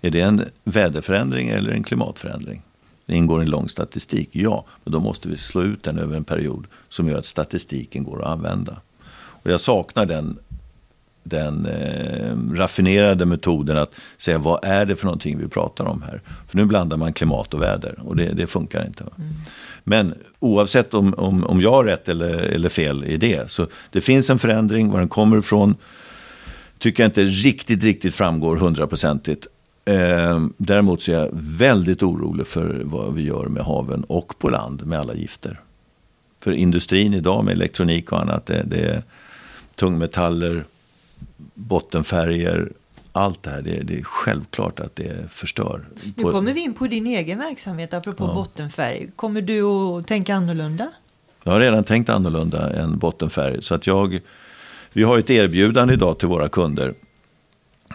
[0.00, 2.62] Är det en väderförändring eller en klimatförändring?
[3.06, 4.64] Det ingår i en lång statistik, ja.
[4.84, 8.22] Men då måste vi slå ut den över en period som gör att statistiken går
[8.22, 8.76] att använda.
[9.42, 10.38] Och jag saknar den,
[11.22, 16.22] den eh, raffinerade metoden att säga vad är det för någonting vi pratar om här.
[16.48, 19.04] För nu blandar man klimat och väder och det, det funkar inte.
[19.04, 19.32] Mm.
[19.84, 24.00] Men oavsett om, om, om jag har rätt eller, eller fel i det, så det
[24.00, 25.76] finns en förändring, var den kommer ifrån
[26.78, 29.46] tycker jag inte riktigt, riktigt framgår hundraprocentigt.
[29.84, 34.48] Eh, däremot så är jag väldigt orolig för vad vi gör med haven och på
[34.48, 35.60] land med alla gifter.
[36.40, 39.02] För industrin idag med elektronik och annat, det, det är
[39.78, 40.64] tungmetaller,
[41.54, 42.72] bottenfärger,
[43.12, 45.84] allt det här, det, det, är självklart att det förstör.
[46.16, 48.34] Nu kommer vi in på din egen verksamhet, apropå ja.
[48.34, 49.10] bottenfärg.
[49.16, 50.88] Kommer du att tänka annorlunda?
[51.44, 53.62] Jag har redan tänkt annorlunda än bottenfärg.
[53.62, 54.20] Så att jag,
[54.92, 56.94] vi har ett erbjudande idag till våra kunder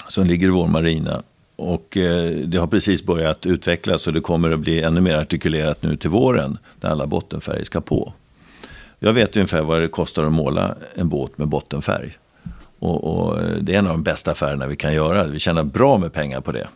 [0.09, 1.23] som ligger i vår marina.
[1.55, 5.83] Och eh, det har precis börjat utvecklas och det kommer att bli ännu mer artikulerat
[5.83, 8.13] nu till våren när alla bottenfärger ska på.
[9.05, 12.17] Jag vet ungefär vad det kostar att måla en båt med bottenfärg.
[12.79, 15.23] Och, och, eh, det är en av de bästa affärerna vi kan göra.
[15.23, 16.67] Vi tjänar bra med pengar på det.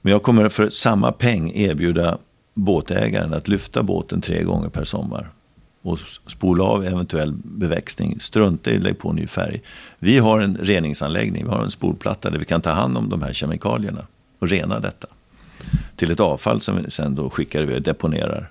[0.00, 2.18] Men jag kommer för samma peng erbjuda
[2.54, 5.28] båtägaren att lyfta båten tre gånger per sommar.
[5.82, 8.20] Och spola av eventuell beväxtning.
[8.20, 9.62] Strunta i att lägga på ny färg.
[9.98, 13.22] Vi har en reningsanläggning, vi har en spolplatta där vi kan ta hand om de
[13.22, 14.06] här kemikalierna
[14.38, 15.08] och rena detta.
[15.96, 18.50] Till ett avfall som vi sen då skickar iväg och deponerar.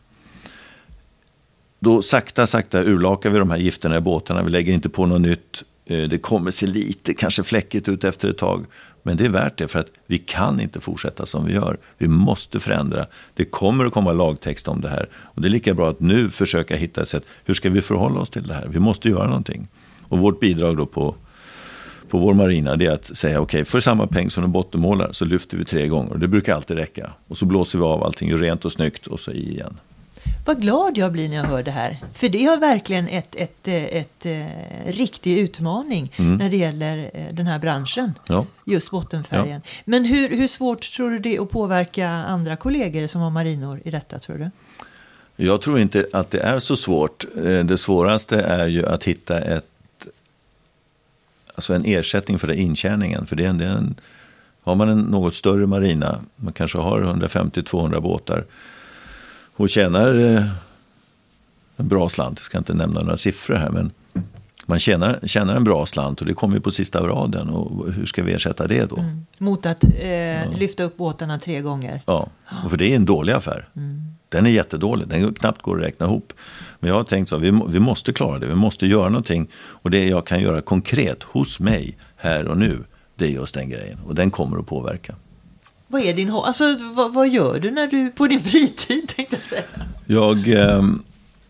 [1.84, 4.44] Då sakta, sakta urlakar vi de här gifterna i båtarna.
[4.44, 5.64] Vi lägger inte på något nytt.
[5.86, 8.66] Eh, det kommer se lite, kanske fläckigt ut efter ett tag.
[9.02, 11.78] Men det är värt det för att vi kan inte fortsätta som vi gör.
[11.98, 13.06] Vi måste förändra.
[13.34, 15.10] Det kommer att komma lagtext om det här.
[15.14, 17.24] Och det är lika bra att nu försöka hitta ett sätt.
[17.46, 18.68] Hur ska vi förhålla oss till det här?
[18.68, 19.68] Vi måste göra någonting.
[20.08, 21.16] Och vårt bidrag då på,
[22.10, 25.12] på vår marina det är att säga okej, okay, för samma peng som en bottenmålar
[25.12, 26.12] så lyfter vi tre gånger.
[26.12, 27.14] Och det brukar alltid räcka.
[27.28, 29.78] Och så blåser vi av allting, gör rent och snyggt och så i igen.
[30.46, 31.98] Vad glad jag blir när jag hör det här.
[32.14, 36.38] För det är verkligen ett, ett, ett, ett, eh, riktig utmaning mm.
[36.38, 38.14] när det gäller eh, den här branschen.
[38.28, 38.46] Ja.
[38.66, 39.62] Just bottenfärgen.
[39.66, 39.82] Ja.
[39.86, 43.82] Men hur, hur svårt tror du det är att påverka andra kollegor som har marinor
[43.86, 44.50] i detta tror du?
[45.36, 47.26] Jag tror inte att det är så svårt.
[47.38, 50.08] Eh, det svåraste är ju att hitta ett,
[51.56, 53.26] alltså en ersättning för den intjäningen.
[53.26, 53.96] För det är en, det är en,
[54.62, 58.46] har man en något större marina, man kanske har 150-200 båtar,
[59.56, 60.48] och tjänar eh,
[61.78, 62.40] en bra slant.
[62.40, 63.70] Jag ska inte nämna några siffror här.
[63.70, 63.92] Men
[64.66, 67.50] man tjänar, tjänar en bra slant och det kommer på sista raden.
[67.50, 68.98] Och hur ska vi ersätta det då?
[68.98, 69.26] Mm.
[69.38, 70.44] Mot att eh, ja.
[70.58, 72.02] lyfta upp båtarna tre gånger?
[72.06, 72.30] Ja,
[72.64, 73.70] och för det är en dålig affär.
[73.76, 74.02] Mm.
[74.30, 76.34] Den är jättedålig, den knappt går att räkna ihop.
[76.80, 79.48] Men jag har tänkt så, vi, vi måste klara det, vi måste göra någonting.
[79.56, 82.84] Och det jag kan göra konkret hos mig här och nu,
[83.16, 84.00] det är just den grejen.
[84.06, 85.16] Och den kommer att påverka.
[85.94, 89.08] Vad är din alltså, vad, vad, gör du när du på din fritid?
[89.16, 89.64] Tänkte jag säga.
[90.06, 91.04] Jag ehm,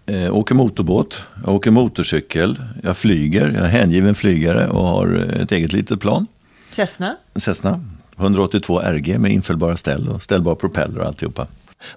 [0.06, 5.52] eh, åker motorbåt, jag åker motorcykel, jag flyger, jag är hängiven flygare och har ett
[5.52, 6.28] eget litet plan.
[6.70, 7.16] Cessna?
[7.36, 7.80] Cessna,
[8.18, 11.48] 182 RG med infällbara ställ och ställbar propeller och alltihopa.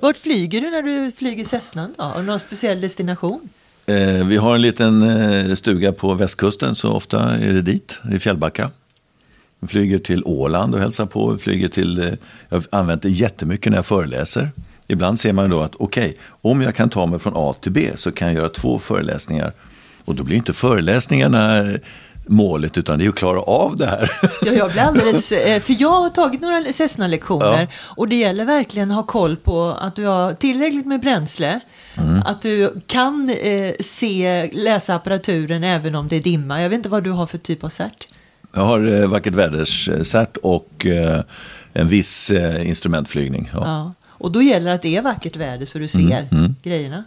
[0.01, 1.91] Vart flyger du när du flyger Cessna?
[1.97, 2.03] Då?
[2.03, 3.49] Har du någon speciell destination?
[3.87, 8.19] Eh, vi har en liten eh, stuga på västkusten så ofta är det dit, i
[8.19, 8.71] Fjällbacka.
[9.69, 11.39] Flyger till Åland och hälsar på.
[11.39, 12.13] Flyger till, eh,
[12.49, 14.51] jag har använt det jättemycket när jag föreläser.
[14.89, 16.19] Ibland ser man då att okej, okay,
[16.53, 19.53] om jag kan ta mig från A till B så kan jag göra två föreläsningar.
[20.05, 21.65] Och då blir inte föreläsningarna
[22.29, 24.11] målet utan det är att klara av det här.
[24.43, 27.67] Ja, jag blir alldeles, eh, för jag har tagit några Cessna-lektioner ja.
[27.97, 31.61] och det gäller verkligen att ha koll på att du har tillräckligt med bränsle,
[31.95, 32.23] mm.
[32.27, 36.63] att du kan eh, se, läsa apparaturen även om det är dimma.
[36.63, 38.09] Jag vet inte vad du har för typ av cert.
[38.57, 41.21] Jag har eh, vackert väderscert och eh,
[41.73, 43.51] en viss eh, instrumentflygning.
[43.53, 43.61] Ja.
[43.65, 43.93] ja.
[44.05, 46.55] Och då gäller det att det är vackert väder så du ser mm, mm.
[46.63, 47.05] grejerna.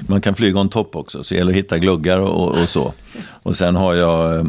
[0.00, 2.92] Man kan flyga on top också, så det gäller att hitta gluggar och, och så.
[3.24, 4.46] Och sen har jag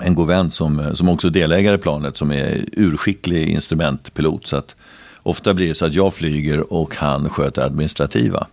[0.00, 4.46] en god vän som, som också är delägare i planet som är urskicklig instrumentpilot.
[4.46, 4.76] Så att
[5.22, 8.46] ofta blir det så att jag flyger och han sköter administrativa.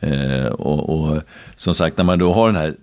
[0.00, 1.22] Eh, och, och,
[1.56, 2.74] som sagt, när man då har den här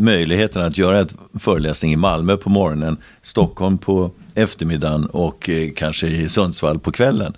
[0.00, 1.08] möjligheten att göra en
[1.40, 7.36] föreläsning i Malmö på morgonen, Stockholm på eftermiddagen och eh, kanske i Sundsvall på kvällen.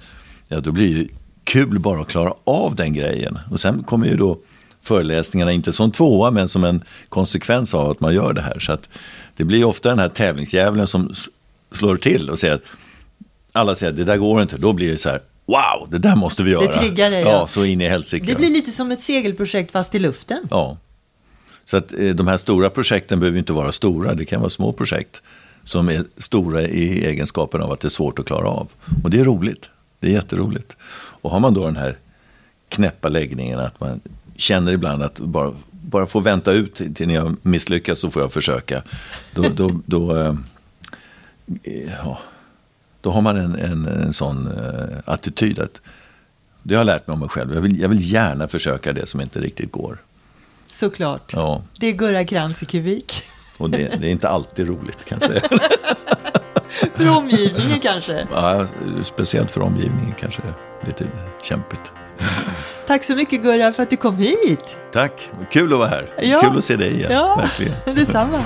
[0.48, 1.08] Ja, då blir det
[1.44, 3.38] kul bara att klara av den grejen.
[3.50, 4.38] Och sen kommer ju då
[4.82, 8.58] föreläsningarna inte som tvåa men som en konsekvens av att man gör det här.
[8.58, 8.88] Så att
[9.36, 11.14] det blir ofta den här tävlingsdjävulen som
[11.72, 12.62] slår till och säger att
[13.52, 14.56] alla säger att det där går inte.
[14.56, 16.66] Då blir det så här, wow, det där måste vi göra.
[16.66, 17.20] Det triggar dig.
[17.20, 18.26] Ja, ja så in i helsike.
[18.26, 20.42] Det blir lite som ett segelprojekt fast i luften.
[20.50, 20.76] Ja.
[21.64, 24.72] Så att eh, de här stora projekten behöver inte vara stora, det kan vara små
[24.72, 25.22] projekt
[25.64, 28.68] som är stora i egenskapen av att det är svårt att klara av.
[29.04, 30.76] Och det är roligt, det är jätteroligt.
[31.22, 31.98] Och har man då den här
[32.68, 34.00] knäppa läggningen att man
[34.36, 38.32] känner ibland att bara, bara få vänta ut till när jag misslyckas så får jag
[38.32, 38.82] försöka.
[39.34, 40.34] Då, då, då, eh,
[41.62, 42.18] eh, ja,
[43.00, 45.80] då har man en, en, en sån eh, attityd att
[46.62, 47.54] det har jag lärt mig om mig själv.
[47.54, 49.98] Jag vill, jag vill gärna försöka det som inte riktigt går.
[50.72, 51.32] Såklart.
[51.32, 51.62] Ja.
[51.78, 53.22] Det är Gurra Krantz i kubik.
[53.58, 55.40] Och det, det, är inte alltid roligt kan jag säga.
[56.94, 58.26] för omgivningen kanske?
[58.32, 58.66] Ja,
[59.02, 60.42] speciellt för omgivningen kanske
[60.86, 61.04] lite
[61.42, 61.92] kämpigt.
[62.86, 64.76] Tack så mycket Gurra för att du kom hit.
[64.92, 66.10] Tack, kul att vara här.
[66.22, 66.40] Ja.
[66.40, 67.12] Kul att se dig igen.
[67.12, 67.74] Ja, verkligen.
[67.96, 68.44] detsamma.